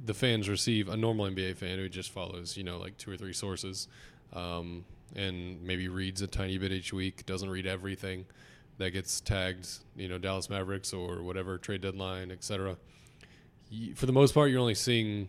[0.05, 3.17] the fans receive, a normal NBA fan who just follows, you know, like two or
[3.17, 3.89] three sources,
[4.35, 4.85] um,
[5.15, 8.27] and maybe reads a tiny bit each week, doesn't read everything
[8.79, 12.77] that gets tagged, you know, Dallas Mavericks or whatever trade deadline, etc.
[13.95, 15.29] For the most part, you're only seeing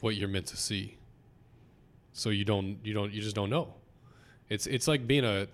[0.00, 0.98] what you're meant to see.
[2.12, 3.74] So you don't, you don't, you just don't know.
[4.48, 5.48] It's it's like being a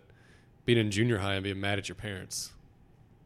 [0.65, 2.53] being in junior high and being mad at your parents.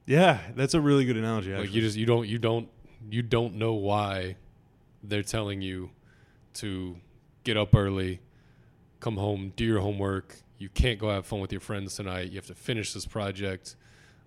[0.06, 1.52] Yeah, that's a really good analogy.
[1.52, 1.66] Actually.
[1.66, 2.68] Like you just you don't you don't
[3.10, 4.36] you don't know why
[5.02, 5.90] they're telling you
[6.54, 6.96] to
[7.44, 8.20] get up early,
[9.04, 10.34] come home, do your homework.
[10.56, 12.30] You can't go have fun with your friends tonight.
[12.30, 13.76] You have to finish this project,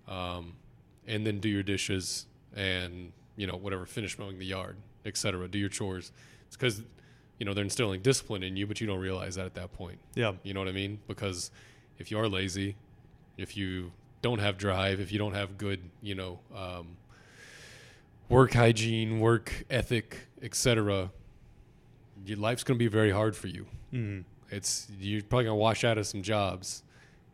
[0.06, 0.52] um,
[1.04, 5.48] and then do your dishes and you know whatever, finish mowing the yard, etc.
[5.48, 6.12] Do your chores.
[6.46, 6.84] It's because
[7.40, 9.98] you know they're instilling discipline in you, but you don't realize that at that point.
[10.14, 11.00] yeah, You know what I mean?
[11.08, 11.50] Because
[11.98, 12.76] if you are lazy,
[13.36, 13.90] if you
[14.22, 16.96] don't have drive, if you don't have good, you know, um,
[18.28, 21.10] work hygiene, work ethic, etc.,
[22.24, 23.66] your life's going to be very hard for you.
[23.92, 26.82] mm, It's you're probably going to wash out of some jobs,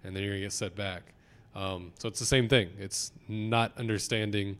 [0.03, 1.15] and then you're going to get set back.
[1.55, 2.71] Um, so it's the same thing.
[2.79, 4.59] It's not understanding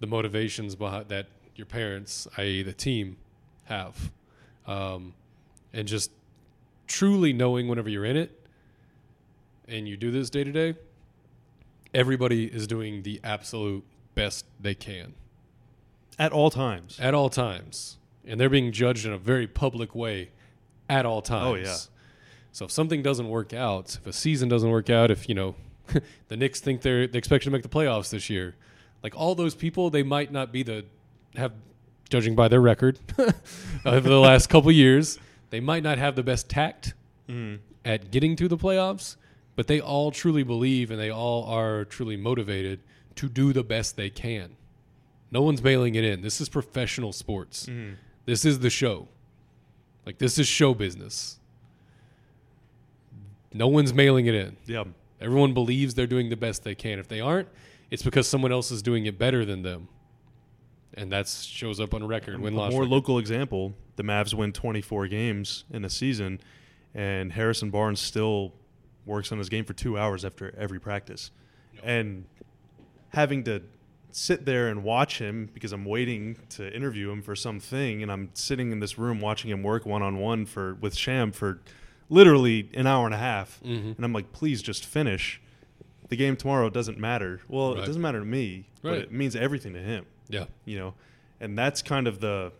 [0.00, 3.16] the motivations behind that your parents, i.e., the team,
[3.64, 4.10] have,
[4.66, 5.14] um,
[5.72, 6.10] and just
[6.86, 8.46] truly knowing whenever you're in it,
[9.68, 10.74] and you do this day to day.
[11.92, 15.14] Everybody is doing the absolute best they can
[16.18, 16.98] at all times.
[17.00, 20.30] at all times, and they're being judged in a very public way
[20.88, 21.46] at all times.
[21.46, 21.76] Oh, yeah.
[22.52, 25.54] So if something doesn't work out, if a season doesn't work out, if you know
[26.28, 28.54] the Knicks think they're they expect you to make the playoffs this year,
[29.02, 30.84] like all those people, they might not be the
[31.36, 31.52] have
[32.10, 32.98] judging by their record
[33.84, 35.18] over the last couple years,
[35.50, 36.94] they might not have the best tact
[37.28, 39.16] Mm, at getting to the playoffs,
[39.56, 42.80] but they all truly believe and they all are truly motivated
[43.16, 44.56] to do the best they can.
[45.30, 46.20] No one's bailing it in.
[46.20, 47.64] This is professional sports.
[47.64, 47.94] mm,
[48.26, 49.08] This is the show.
[50.06, 51.38] Like this is show business.
[53.52, 54.56] No one's mailing it in.
[54.66, 54.84] yeah,
[55.20, 56.98] Everyone believes they're doing the best they can.
[56.98, 57.48] If they aren't,
[57.90, 59.88] it's because someone else is doing it better than them.
[60.94, 62.72] And that shows up on record, win a loss.
[62.72, 62.90] more record.
[62.92, 66.40] local example: the Mavs win 24 games in a season,
[66.94, 68.52] and Harrison Barnes still
[69.06, 71.30] works on his game for two hours after every practice,
[71.82, 72.24] and
[73.08, 73.62] having to
[74.16, 78.30] sit there and watch him because I'm waiting to interview him for something, and I'm
[78.34, 81.60] sitting in this room watching him work one on one for with Sham for
[82.08, 83.96] literally an hour and a half, Mhm.
[83.96, 85.40] and I'm like, please just finish.
[86.10, 87.40] The game tomorrow doesn't matter.
[87.48, 87.82] Well, Right.
[87.82, 90.44] it doesn't matter to me, but it means everything to him Yeah.
[90.64, 90.94] you know
[91.40, 92.52] and that's kind of the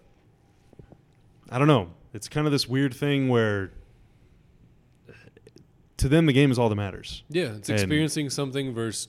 [1.50, 3.70] i don't know it's kind of this weird thing where
[5.98, 7.54] to them the game is all that matters Yeah.
[7.54, 9.08] It's And- experiencing something versus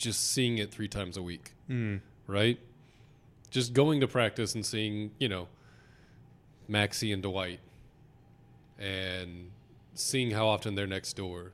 [0.00, 1.52] just seeing it three times a week.
[1.68, 2.00] mm.
[2.26, 2.58] right?
[3.50, 5.48] Just going to practice and seeing, you know,
[6.68, 7.60] Maxi and Dwight
[8.78, 9.50] and
[9.94, 11.52] seeing how often they're next door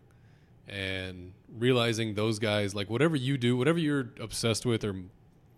[0.69, 4.95] and realizing those guys, like whatever you do, whatever you're obsessed with or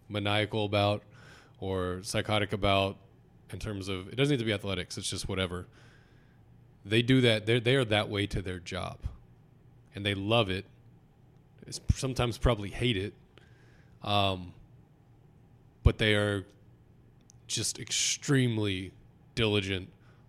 [0.08, 1.02] maniacal about
[1.60, 2.96] or psychotic about
[3.52, 5.66] in terms of, it doesn't need to be athletics, it's just whatever.
[6.84, 8.98] They do that, they're, they are that way to their job
[9.94, 10.64] and they love it.
[11.94, 13.14] Sometimes probably hate it.
[14.02, 14.52] Um,
[15.82, 16.46] but they are
[17.46, 18.92] just extremely
[19.34, 19.88] diligent,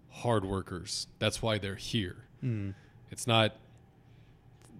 [0.09, 1.07] hard workers.
[1.19, 2.15] That's why they're here.
[2.43, 2.73] Mm.
[3.11, 3.55] It's not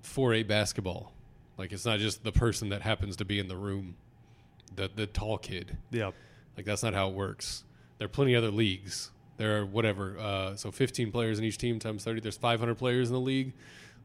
[0.03, 1.11] 4A basketball.
[1.57, 3.95] Like it's not just the person that happens to be in the room,
[4.75, 5.77] the the tall kid.
[5.91, 6.11] yeah
[6.55, 7.65] Like that's not how it works.
[7.97, 11.57] There are plenty of other leagues There are whatever, uh, so 15 players in each
[11.57, 12.21] team times 30.
[12.21, 13.53] There's 500 players in the league,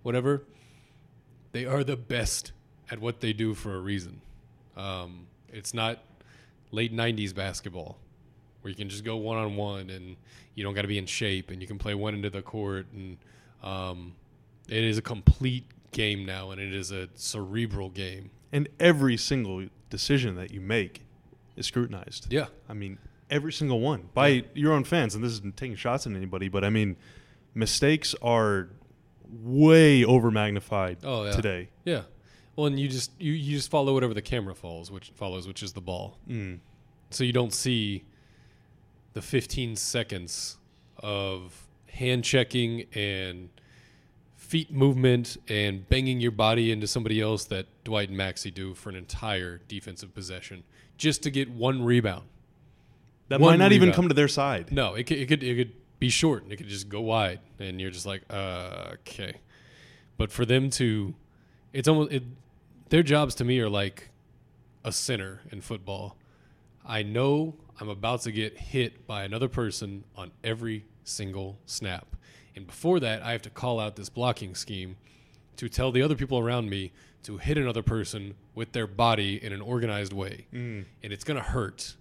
[0.03, 0.43] whatever.
[1.55, 2.51] They are the best
[2.91, 4.21] at what they do for a reason.
[4.77, 6.01] Um, it's not
[6.73, 7.97] late 90s basketball
[8.61, 10.17] where you can just go one on one and
[10.57, 12.87] you don't got to be in shape and you can play one into the court.
[12.93, 13.19] And
[13.63, 14.15] um,
[14.69, 18.31] it is a complete game now and it is a cerebral game.
[18.53, 21.03] And every single decision that you make
[21.55, 22.33] is scrutinized.
[22.33, 22.47] Yeah.
[22.69, 22.99] I mean,
[23.31, 24.43] every single one by Yeah.
[24.55, 25.15] your own fans.
[25.15, 26.97] And this isn't taking shots at anybody, but I mean,
[27.55, 28.71] mistakes are
[29.31, 31.33] way over magnified Oh, yeah.
[31.33, 31.69] today.
[31.85, 32.03] Yeah.
[32.57, 35.63] Well, and you just you, you just follow whatever the camera falls, which follows, which
[35.63, 36.19] is the ball.
[36.29, 36.61] Mm.
[37.11, 38.05] So you don't see
[39.13, 40.57] the 15 seconds
[40.99, 43.49] of hand checking and
[44.37, 48.89] feet movement and banging your body into somebody else that Dwight and Maxi do for
[48.91, 50.63] an entire defensive possession
[50.97, 52.25] just to get one rebound.
[53.29, 54.71] That One might not even come to their side.
[54.71, 55.73] No, it could, it could it could
[56.05, 59.33] be short and it could just go wide, and you're just like, uh, okay.
[60.19, 61.15] But for them to,
[61.73, 62.23] it's almost it,
[62.91, 64.11] their jobs to me are like
[64.85, 66.17] a center in football.
[66.87, 72.07] I know I'm about to get hit by another person on every single snap,
[72.55, 74.97] and before that, I have to call out this blocking scheme
[75.57, 76.93] to tell the other people around me
[77.23, 80.85] to hit another person with their body in an organized way, Mm.
[81.03, 81.97] and it's gonna hurt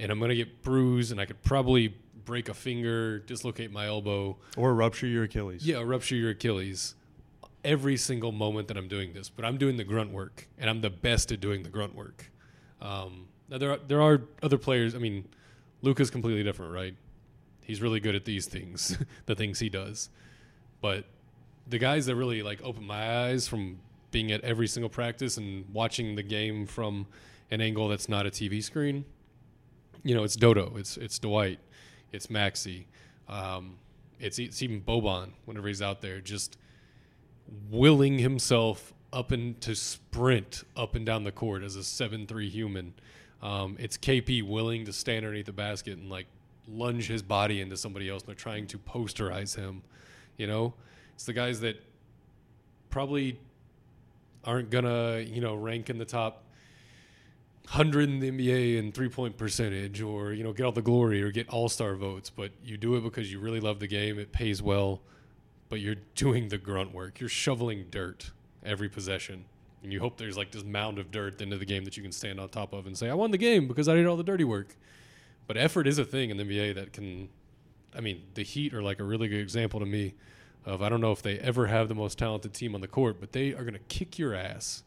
[0.00, 1.94] and I'm gonna get bruised, and I could probably
[2.28, 5.66] break a finger, dislocate my elbow, Or rupture your Achilles.
[5.66, 6.94] yeah, rupture your Achilles.
[7.64, 10.82] Every single moment that I'm doing this, but I'm doing the grunt work, and I'm
[10.82, 12.30] the best at doing the grunt work.
[12.82, 14.94] Um, now there are, there are other players.
[14.94, 15.24] I mean,
[15.80, 16.94] Luka's completely different, right?
[17.64, 20.10] He's really good at these things, the things he does.
[20.82, 21.06] But
[21.66, 23.78] the guys that really like open my eyes from
[24.10, 27.06] being at every single practice and watching the game from
[27.50, 29.04] an angle that's not a TV screen,
[30.04, 31.58] you know, it's Dodo, it's it's Dwight,
[32.12, 32.84] it's Maxi,
[33.28, 33.76] um,
[34.20, 36.56] it's, it's even Boban whenever he's out there, just
[37.70, 42.48] willing himself up and to sprint up and down the court as a seven three
[42.48, 42.94] human.
[43.42, 46.26] Um, it's KP willing to stand underneath the basket and like
[46.66, 48.22] lunge his body into somebody else.
[48.22, 49.82] And they're trying to posterize him.
[50.36, 50.74] You know,
[51.14, 51.82] it's the guys that
[52.90, 53.38] probably
[54.44, 56.44] aren't gonna you know rank in the top
[57.68, 61.22] hundred in the NBA in three point percentage, or you know get all the glory
[61.22, 64.18] or get All Star votes, but you do it because you really love the game.
[64.18, 65.00] It pays well,
[65.68, 67.20] but you're doing the grunt work.
[67.20, 68.30] You're shoveling dirt
[68.64, 69.44] every possession,
[69.82, 71.84] and you hope there's like this mound of dirt at the end of the game
[71.84, 73.94] that you can stand on top of and say, "I won the game because I
[73.94, 74.74] did all the dirty work."
[75.46, 77.28] But effort is a thing in the NBA that can.
[77.94, 80.14] I mean, the Heat are like a really good example to me
[80.64, 83.18] of I don't know if they ever have the most talented team on the court,
[83.20, 84.82] but they are going to kick your ass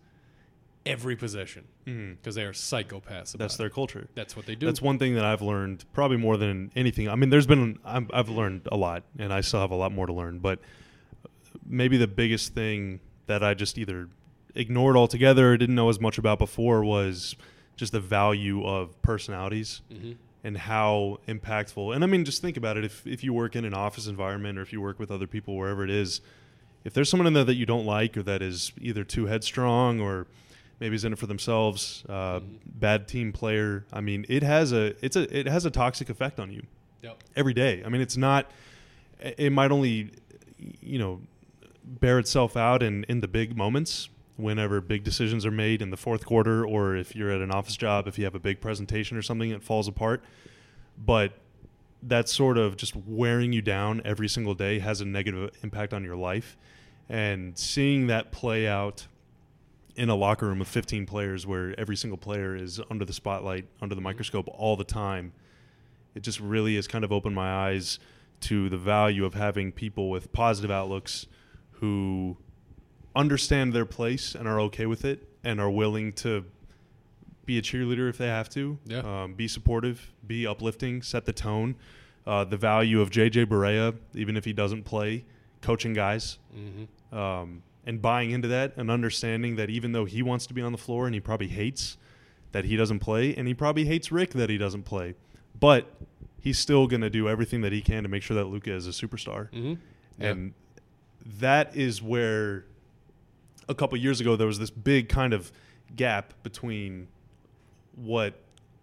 [0.86, 3.34] every possession because they are psychopaths.
[3.34, 3.58] About That's it.
[3.60, 4.08] their culture.
[4.16, 4.66] That's what they do.
[4.66, 7.10] That's one thing that I've learned probably more than anything.
[7.10, 9.92] I mean, there's been I'm, I've learned a lot, and I still have a lot
[9.92, 10.40] more to learn.
[10.40, 10.60] But
[11.66, 14.10] maybe the biggest thing that I just either
[14.56, 17.36] ignored altogether or didn't know as much about before was
[17.78, 20.14] just the value of personalities hmm
[20.44, 21.94] and how impactful.
[21.94, 22.84] And I mean, just think about it.
[22.84, 25.56] If if you work in an office environment or if you work with other people
[25.56, 26.20] wherever it is,
[26.84, 30.00] if there's someone in there that you don't like or that is either too headstrong
[30.00, 30.26] or
[30.82, 32.58] maybe is in it for themselves, uh, Mhm.
[32.66, 33.86] bad team player.
[33.94, 36.64] I mean, it has a it's a it has a toxic effect on you
[37.04, 37.24] Yep.
[37.38, 37.82] every day.
[37.86, 38.52] I mean, it's not.
[39.38, 40.10] It might only,
[40.82, 41.22] you know,
[41.86, 45.98] bear itself out in in the big moments whenever big decisions are made in the
[45.98, 49.16] fourth quarter, or if you're at an office job, if you have a big presentation
[49.16, 50.24] or something, it falls apart.
[50.98, 51.34] But
[52.02, 56.04] that sort of just wearing you down every single day has a negative impact on
[56.04, 56.58] your life,
[57.08, 59.06] and seeing that play out
[59.96, 63.66] in a locker room of 15 players where every single player is under the spotlight,
[63.82, 65.34] under the microscope all the time,
[66.16, 68.00] it just really has kind of opened my eyes
[68.42, 71.28] to the value of having people with positive outlooks
[71.74, 72.38] who
[73.16, 76.46] understand their place and are okay with it and are willing to
[77.46, 79.00] be a cheerleader if they have to, Yeah.
[79.24, 81.76] um, be supportive, be uplifting, set the tone.
[82.26, 85.26] Uh, the value of JJ Barea, even if he doesn't play,
[85.62, 90.46] coaching guys hmm um, and buying into that and understanding that even though he wants
[90.48, 91.98] to be on the floor and he probably hates
[92.52, 95.16] that he doesn't play and he probably hates Rick that he doesn't play,
[95.60, 95.88] but
[96.40, 98.88] he's still going to do everything that he can to make sure that Luka is
[98.88, 99.50] a superstar.
[99.52, 99.74] hmm
[100.20, 100.54] And
[101.40, 102.66] that is where
[103.70, 105.52] a couple years ago there was this big kind of
[105.96, 107.08] gap between
[107.96, 108.34] what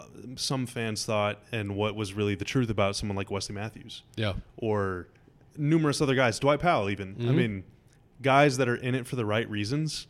[0.01, 0.05] uh,
[0.37, 4.35] some fans thought and what was really the truth about someone like Wesley Matthews yeah.
[4.57, 5.09] or
[5.57, 7.17] numerous other guys, Dwight Powell, even.
[7.19, 7.35] I Mhm.
[7.35, 7.65] mean,
[8.23, 10.07] guys that are in it for the right reasons.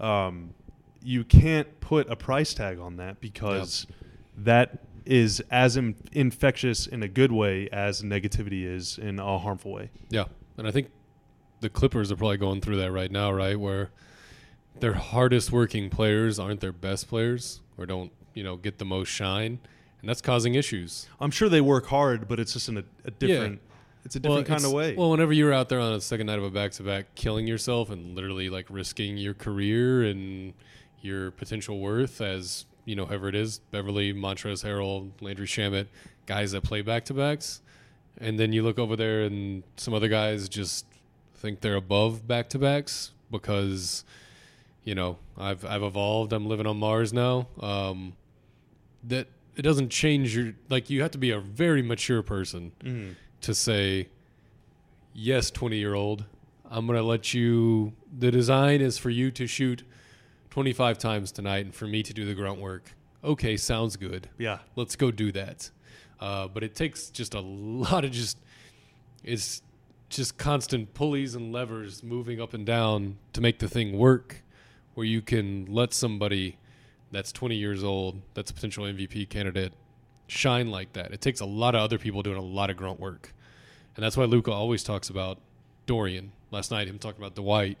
[0.00, 0.54] Um,
[1.02, 3.86] you can't put a price tag on that because
[4.36, 9.72] that is as in, infectious in a good way as negativity is in a harmful
[9.72, 9.90] way.
[10.10, 10.24] Yeah,
[10.56, 10.90] and I think
[11.60, 13.58] the Clippers are probably going through that right now, right?
[13.58, 13.90] Where
[14.80, 19.08] their hardest working players aren't their best players, or don't you know get the most
[19.08, 19.58] shine,
[20.00, 21.08] and that's causing issues.
[21.20, 23.60] I'm sure they work hard, but it's just in a, a different.
[24.04, 24.94] It's a different kind of way.
[24.96, 27.46] Well, whenever you're out there on a second night of a back to back, killing
[27.46, 30.54] yourself and literally like risking your career and
[31.00, 35.86] your potential worth as you know, whoever it is, Beverley, Montrezl Harrell, Landry Shamet,
[36.26, 37.62] guys that play back to backs,
[38.18, 40.84] and then you look over there and some other guys just
[41.36, 44.04] think they're above back to backs because
[44.84, 46.32] you know I've I've evolved.
[46.32, 47.46] I'm living on Mars now.
[47.60, 48.14] Um,
[49.04, 53.14] that it doesn't change your like you have to be a very mature person Mhm.
[53.42, 54.08] To say,
[55.12, 56.24] yes, 20 year old,
[56.70, 59.84] I'm going to let you, the design is for you to shoot
[60.50, 62.94] 25 times tonight and for me to do the grunt work.
[63.22, 64.28] Okay, sounds good.
[64.38, 64.58] Yeah.
[64.74, 65.70] Let's go do that.
[66.18, 68.38] Uh, but it takes just a lot of just,
[69.22, 69.62] it's
[70.08, 74.42] just constant pulleys and levers moving up and down to make the thing work
[74.94, 76.58] where you can let somebody
[77.10, 79.72] that's 20 years old, that's a potential MVP candidate,
[80.32, 81.12] shine like that.
[81.12, 83.34] It takes a lot of other people doing a lot of grunt work.
[83.94, 85.38] And that's why Luka always talks about
[85.86, 86.32] Dorian.
[86.50, 87.78] Last night, him talking about Dwight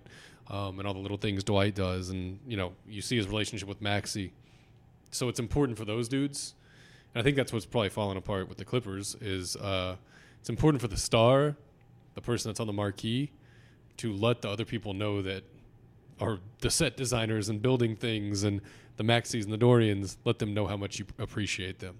[0.48, 2.10] um, and all the little things Dwight does.
[2.10, 4.30] And, you know, you see his relationship with Maxi.
[5.10, 6.54] So it's important for those dudes.
[7.14, 9.96] And I think that's what's probably falling apart with the Clippers is uh,
[10.38, 11.56] it's important for the star,
[12.14, 13.30] the person that's on the marquee,
[13.98, 15.44] to let the other people know that
[16.20, 18.60] are the set designers and building things and
[18.96, 21.98] the Maxis and the Dorians, let them know how much you appreciate them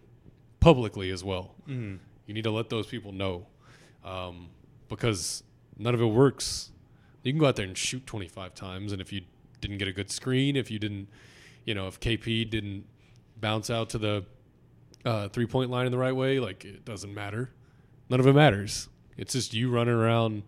[0.62, 1.54] publicly as well.
[1.68, 1.98] Mhm.
[2.26, 3.46] You need to let those people know
[4.04, 4.48] um,
[4.88, 5.42] because
[5.76, 6.70] none of it works.
[7.22, 9.22] You can go out there and shoot 25 times, and if you
[9.60, 11.08] didn't get a good screen, if you didn't,
[11.64, 12.84] you know, if KP didn't
[13.40, 14.24] bounce out to the
[15.04, 17.50] uh, three point line in the right way, like it doesn't matter.
[18.08, 18.88] None of it matters.
[19.16, 20.42] It's just you running around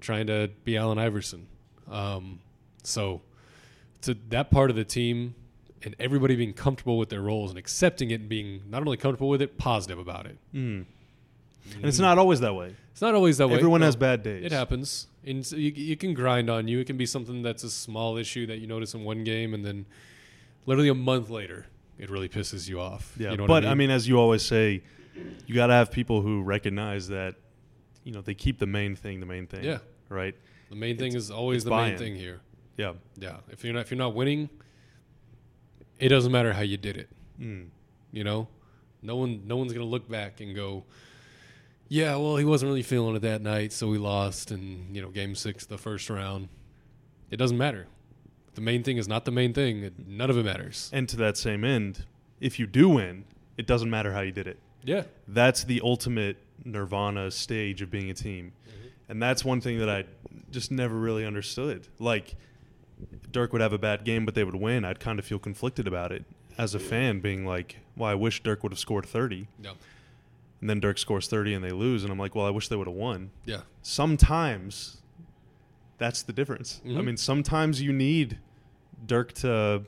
[0.00, 1.46] trying to be Allen Iverson.
[1.90, 2.40] Um,
[2.82, 3.22] so,
[4.02, 5.34] to that part of the team
[5.84, 9.28] and everybody being comfortable with their roles and accepting it and being not only comfortable
[9.28, 10.38] with it, positive about it.
[10.54, 10.86] Mm.
[11.76, 12.74] And it's not always that way.
[12.92, 13.56] It's not always that way.
[13.56, 13.86] Everyone No.
[13.86, 14.44] has bad days.
[14.44, 15.08] It happens.
[15.26, 16.78] And so you, you can grind on you.
[16.80, 19.64] It can be something that's a small issue that you notice in one game, and
[19.64, 19.86] then
[20.66, 21.66] literally a month later,
[21.98, 23.14] it really pisses you off.
[23.18, 23.90] Yeah, you know but I mean?
[23.90, 24.82] as you always say,
[25.46, 27.36] you got to have people who recognize that,
[28.04, 29.64] you know, they keep the main thing the main thing.
[29.64, 29.78] Yeah.
[30.10, 30.34] Right.
[30.68, 31.98] the main thing is always the main buy-in.
[31.98, 32.40] thing here.
[32.76, 32.92] Yeah.
[33.16, 34.50] Yeah, if you're not if you're not winning,
[35.98, 37.08] it doesn't matter how you did it.
[37.40, 37.68] Mm.
[38.12, 38.48] You know,
[39.02, 40.84] no one no one's gonna look back and go,
[41.88, 45.08] yeah, well, he wasn't really feeling it that night, so we lost, and you know,
[45.10, 46.48] game six, the first round.
[47.30, 47.86] It doesn't matter.
[48.54, 49.82] The main thing is not the main thing.
[49.82, 50.90] It, none of it matters.
[50.92, 52.04] And to that same end,
[52.40, 53.24] if you do win,
[53.56, 54.58] it doesn't matter how you did it.
[54.84, 58.52] Yeah, That's the ultimate nirvana stage of being a team.
[59.08, 60.04] And that's one thing that I
[60.50, 61.88] just never really understood.
[61.98, 62.36] Like,
[63.30, 64.84] Dirk would have a bad game, but they would win.
[64.84, 66.24] I'd kind of feel conflicted about it
[66.56, 69.48] as a fan, being like, well, I wish Dirk would have scored 30.
[69.62, 69.72] no,
[70.60, 72.04] And then Dirk scores 30 and they lose.
[72.04, 73.30] And I'm like, well, I wish they would have won.
[73.44, 74.98] yeah, Sometimes
[75.98, 76.80] that's the difference.
[76.84, 77.04] I Mhm.
[77.04, 78.38] mean, sometimes you need
[79.06, 79.82] Dirk to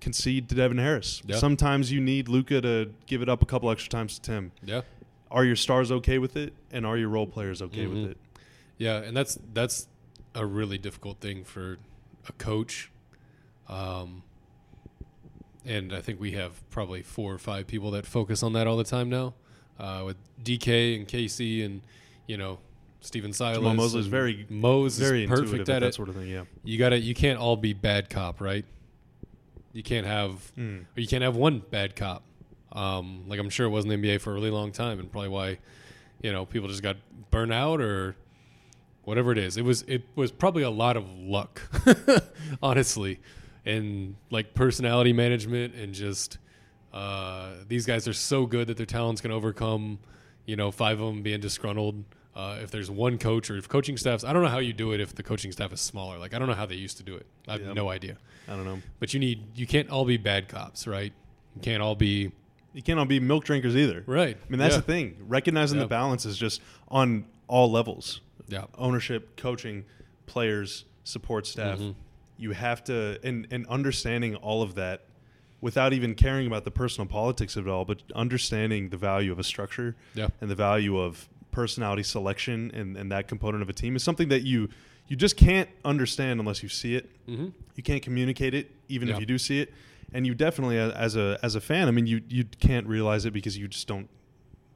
[0.00, 1.22] concede to Devin Harris.
[1.26, 1.36] Yeah.
[1.36, 4.52] Sometimes you need Luka to give it up a couple extra times to Tim.
[4.64, 4.82] yeah,
[5.30, 6.52] Are your stars okay with it?
[6.70, 7.90] And are your role players okay Mhm.
[7.90, 8.16] with it?
[8.78, 9.02] yeah.
[9.02, 9.88] And that's that's
[10.38, 11.78] a really difficult thing for
[12.28, 12.90] a coach.
[13.68, 14.22] Um,
[15.64, 18.76] and I think we have probably four or five people that focus on that all
[18.76, 19.34] the time now,
[19.78, 21.82] uh, with DK and Casey and
[22.26, 22.58] you know
[23.00, 23.58] Stephen Silas.
[23.58, 25.94] Jamahl Mosley's and very- Mose Very is perfect at at that it.
[25.94, 26.28] sort of thing.
[26.28, 26.44] Yeah.
[26.64, 28.64] You gotta you can't all be bad cop, right?
[29.72, 30.84] You can't have Mm.
[30.96, 32.22] or you can't have one bad cop.
[32.72, 35.10] Um, like I'm sure it was in the NBA for a really long time, and
[35.10, 35.58] probably why,
[36.22, 36.96] you know, people just got
[37.30, 38.16] burnt out or
[39.08, 39.56] whatever it is.
[39.56, 41.62] It was it was probably a lot of luck,
[42.62, 43.20] honestly,
[43.64, 46.38] and like personality management and just
[46.92, 49.98] uh, these guys are so good that their talent's can overcome,
[50.46, 52.04] you know, five of them being disgruntled.
[52.34, 54.92] Uh, if there's one coach or if coaching staffs, I don't know how you do
[54.92, 56.18] it if the coaching staff is smaller.
[56.18, 57.26] Like I don't know how they used to do it.
[57.48, 57.72] I have Yeah.
[57.72, 58.16] no idea.
[58.46, 58.78] I don't know.
[59.00, 61.12] But you need you can't all be bad cops, right?
[61.56, 62.30] You can't all be
[62.74, 64.04] You can't all be milk drinkers either.
[64.06, 64.36] right.
[64.36, 64.80] I mean, that's yeah.
[64.80, 65.16] the thing.
[65.26, 65.84] Recognizing Yeah.
[65.84, 68.64] the balance is just on all levels Yeah.
[68.76, 69.84] ownership, coaching,
[70.26, 71.78] players, support staff.
[71.78, 71.94] Mhm.
[72.38, 75.04] You have to, and, and understanding all of that
[75.60, 79.38] without even caring about the personal politics of it all, but understanding the value of
[79.38, 80.28] a structure Yeah.
[80.40, 84.28] and the value of personality selection and, and that component of a team is something
[84.28, 84.68] that you
[85.08, 87.10] you just can't understand unless you see it.
[87.26, 89.72] hmm You can't communicate it, even if you do see it.
[90.12, 93.32] and you definitely as a as a fan, I mean, you you can't realize it
[93.32, 94.08] because you just don't.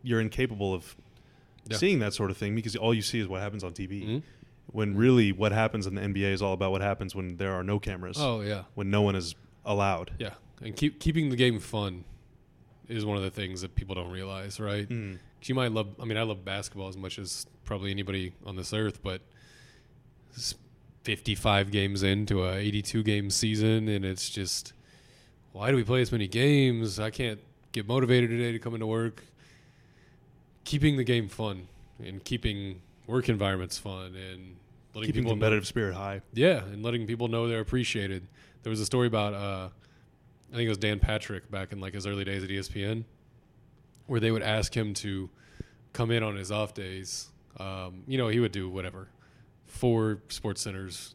[0.03, 0.97] You're incapable of
[1.69, 1.77] Yeah.
[1.77, 4.03] seeing that sort of thing because all you see is what happens on TV.
[4.05, 4.23] Mhm.
[4.67, 7.63] When really, what happens in the NBA is all about what happens when there are
[7.65, 9.35] no cameras, Oh yeah, when no one is
[9.65, 10.13] allowed.
[10.19, 12.05] yeah, and keep keeping the game fun
[12.89, 14.89] is one of the things that people don't realize, right?
[14.89, 15.19] Mm.
[15.45, 15.89] you might love.
[16.01, 19.23] I mean, I love basketball as much as probably anybody on this earth, but
[21.05, 24.73] 55 games into a 82 game season, and it's just
[25.53, 26.99] why do we play as many games?
[27.01, 27.41] I can't
[27.73, 29.25] get motivated today to come into work.
[30.65, 34.57] Keeping the game fun and keeping work environments fun and
[34.95, 36.23] letting Keeping people know- competitive spirit high.
[36.33, 38.27] yeah, and letting people know they're appreciated.
[38.63, 39.69] There was a story about uh,
[40.53, 43.05] I think it was Dan Patrick back in like his early days at ESPN,
[44.07, 45.29] where they would ask him to
[45.93, 47.29] come in on his off days.
[47.59, 49.09] Um, you know, he would do whatever,
[49.67, 51.15] four sports centers.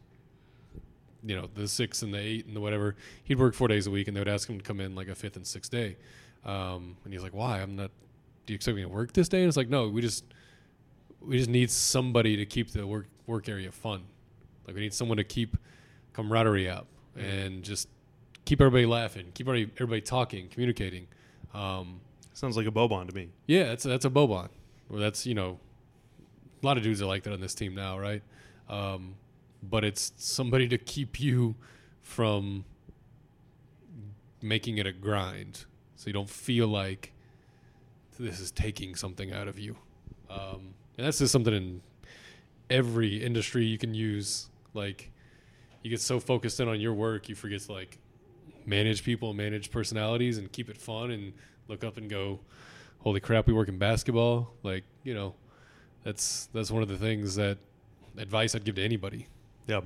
[1.23, 2.95] You know, the six and the eight and the whatever.
[3.23, 5.07] He'd work four days a week, and they would ask him to come in like
[5.07, 5.95] a fifth and sixth day.
[6.45, 7.61] Um, and he's like, "Why?
[7.61, 7.91] I'm not.
[8.47, 10.25] Do you expect me to work this day?" And it's like, "No, we just
[11.21, 14.03] we just need somebody to keep the work work area fun.
[14.65, 15.55] Like we need someone to keep
[16.13, 17.87] camaraderie up and just
[18.45, 21.07] keep everybody laughing, keep everybody, everybody talking, communicating.
[21.53, 21.99] Um,
[22.33, 23.29] Sounds like a Boban to me.
[23.47, 24.49] yeah, that's that's a Boban.
[24.89, 25.59] Well, that's you know,
[26.63, 28.23] a lot of dudes are like that on this team now, right?
[28.69, 29.15] Um,
[29.63, 31.55] but it's somebody to keep you
[32.01, 32.63] from
[34.41, 37.11] making it a grind, so you don't feel like
[38.23, 39.75] this is taking something out of you.
[40.29, 41.81] Um, and that's just something in
[42.69, 44.49] every industry you can use.
[44.73, 45.11] Like,
[45.83, 47.97] you get so focused in on your work, you forget to like
[48.65, 51.33] manage people, manage personalities, and keep it fun, and
[51.67, 52.39] look up and go,
[52.99, 55.35] "Holy crap, we work in basketball!" Like, you know,
[56.03, 57.57] that's that's one of the things that
[58.17, 59.27] advice I'd give to anybody.
[59.67, 59.81] Yeah,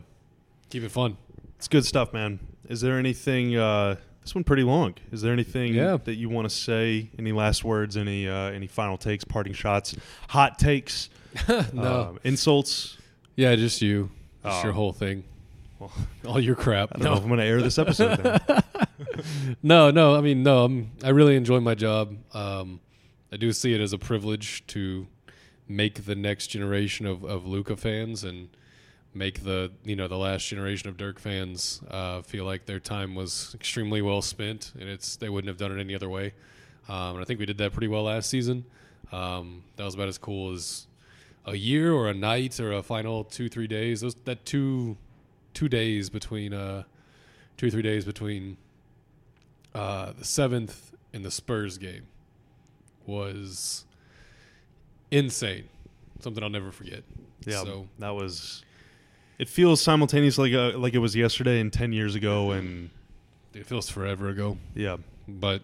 [0.69, 1.17] Keep it fun.
[1.57, 2.39] it's good stuff, man.
[2.69, 3.55] Is there anything?
[3.57, 4.93] Uh, this one pretty long.
[5.11, 5.97] Is there anything Yeah.
[6.03, 7.09] that you want to say?
[7.17, 7.97] Any last words?
[7.97, 9.23] Any uh, any final takes?
[9.23, 9.95] Parting shots?
[10.29, 11.09] Hot takes?
[11.73, 12.97] no, um, insults?
[13.35, 14.09] yeah, just you,
[14.43, 14.63] just Oh.
[14.63, 15.23] your whole thing,
[15.79, 15.91] Well,
[16.27, 16.89] all your crap.
[16.93, 18.17] I don't know if I'm going to air this episode.
[18.17, 18.61] Then.
[19.63, 20.15] no, no.
[20.15, 20.65] I mean, no.
[20.65, 22.15] I'm, I really enjoy my job.
[22.33, 22.81] Um,
[23.31, 25.07] I do see it as a privilege to
[25.69, 28.49] make the next generation of, of Luka fans and
[29.13, 33.15] make the you know the last generation of Dirk fans uh, feel like their time
[33.15, 36.33] was extremely well spent, and it's they wouldn't have done it any other way.
[36.87, 38.65] Um, and I think we did that pretty well last season.
[39.11, 40.87] Um, that was about as cool as
[41.45, 44.01] a year or a night or a final two three days.
[44.01, 44.97] Those that two
[45.53, 46.83] two days between uh,
[47.57, 48.57] two three days between
[49.75, 52.07] uh, the seventh and the Spurs game
[53.05, 53.85] was
[55.09, 55.67] insane.
[56.21, 57.03] Something I'll never forget.
[57.45, 58.63] Yeah, So that was.
[59.41, 62.91] It feels simultaneously like, uh, like it was yesterday and ten years ago, and
[63.55, 64.59] it feels forever ago.
[64.75, 65.63] yeah, But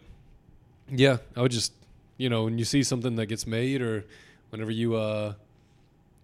[0.90, 1.74] yeah, I would just
[2.18, 4.04] you know when you see something that gets made or
[4.50, 5.34] whenever you uh,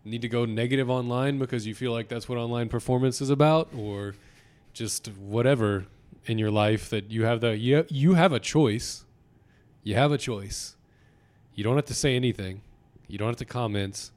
[0.03, 3.69] need to go negative online because you feel like that's what online performance is about
[3.77, 4.15] or
[4.73, 5.85] just whatever
[6.25, 9.05] in your life that you have the you you have a choice.
[9.83, 10.75] You have a choice.
[11.53, 12.61] You don't have to say anything.
[13.07, 14.09] You don't have to comment.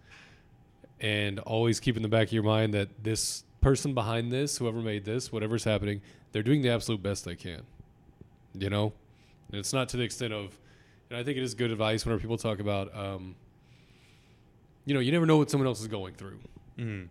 [1.00, 4.80] And always keep in the back of your mind that this person behind this, whoever
[4.80, 6.00] made this, whatever's happening,
[6.32, 7.62] they're doing the absolute best they can.
[8.54, 8.92] You know?
[9.50, 10.58] And it's not to the extent of,
[11.10, 13.36] and I think it is good advice whenever people talk about, um,
[14.86, 16.38] you know, you never know what someone else is going through.
[16.78, 17.08] mm,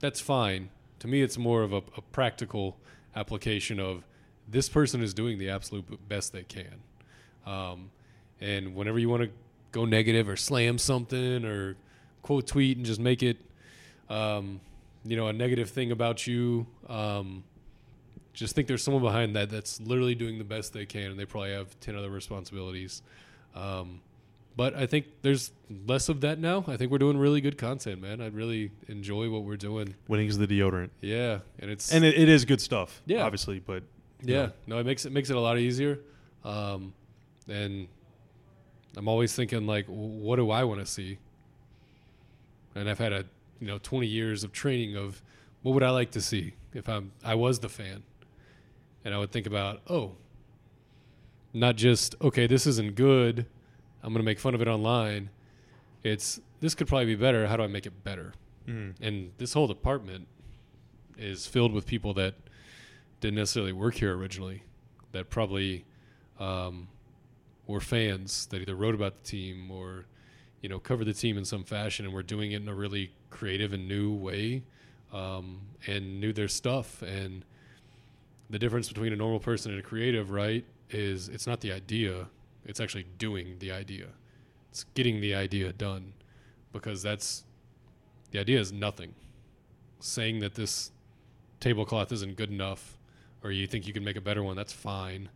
[0.00, 0.68] That's fine.
[1.00, 2.76] To me, it's more of a, a practical
[3.14, 4.04] application of
[4.48, 6.80] this person is doing the absolute best they can.
[7.46, 7.90] Um,
[8.40, 9.30] and whenever you want to
[9.72, 11.76] go negative or slam something or
[12.26, 13.38] quote tweet and just make it,
[14.10, 14.60] um,
[15.04, 17.44] you know, a negative thing about you, um,
[18.34, 21.24] just think there's someone behind that that's literally doing the best they can, and they
[21.24, 23.02] probably have ten other responsibilities.
[23.54, 24.00] Um,
[24.56, 25.52] but I think there's
[25.86, 26.64] less of that now.
[26.66, 28.20] I think we're doing really good content, man.
[28.20, 29.94] I really enjoy what we're doing.
[30.08, 33.02] winning is the deodorant, Yeah, and it's and it, it is good stuff.
[33.06, 33.22] Yeah.
[33.22, 33.84] obviously, but
[34.22, 36.00] yeah, know, no, it makes it makes it a lot easier.
[36.44, 36.92] Um,
[37.48, 37.86] and
[38.96, 41.18] I'm always thinking like, what do I want to see?
[42.76, 43.24] And I've had a
[43.60, 45.22] you know 20 years of training of
[45.62, 48.02] what would I like to see if I'm I was the fan,
[49.04, 50.12] and I would think about oh,
[51.52, 53.46] not just okay, this isn't good.
[54.02, 55.30] I'm gonna make fun of it online.
[56.04, 57.46] It's this could probably be better.
[57.48, 58.32] How do I make it better?
[58.66, 60.26] mm, and this whole department
[61.16, 62.34] is filled with people that
[63.20, 64.62] didn't necessarily work here originally
[65.12, 65.84] that probably
[66.38, 66.88] um,
[67.66, 70.04] were fans that either wrote about the team or
[70.60, 73.12] you know cover the team in some fashion and we're doing it in a really
[73.30, 74.62] creative and new way
[75.12, 77.44] um, and knew their stuff and
[78.50, 82.26] the difference between a normal person and a creative, right, is it's not the idea,
[82.64, 84.06] it's actually doing the idea.
[84.70, 86.12] It's getting the idea done
[86.72, 87.44] because that's
[88.30, 89.14] the idea is nothing.
[90.00, 90.92] Saying that this
[91.60, 92.98] tablecloth isn't good enough
[93.42, 95.28] or you think you can make a better one, that's fine.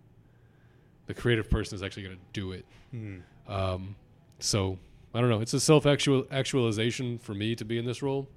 [1.06, 2.64] The creative person is actually going to do it.
[2.90, 3.18] Hmm.
[3.48, 3.96] Um,
[4.38, 4.78] so
[5.14, 5.40] I don't know.
[5.40, 8.28] It's a self actualization for me to be in this role,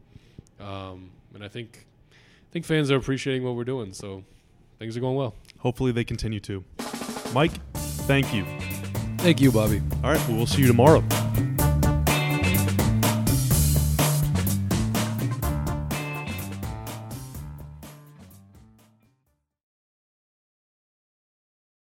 [0.60, 3.94] um, and I think I think fans are appreciating what we're doing.
[3.94, 4.24] So
[4.80, 5.36] things are going well.
[5.60, 6.64] Hopefully they continue to.
[7.34, 8.46] Mike, thank you.
[9.18, 9.82] Thank you, Bobby.
[10.04, 11.04] All right, well, we'll see you tomorrow.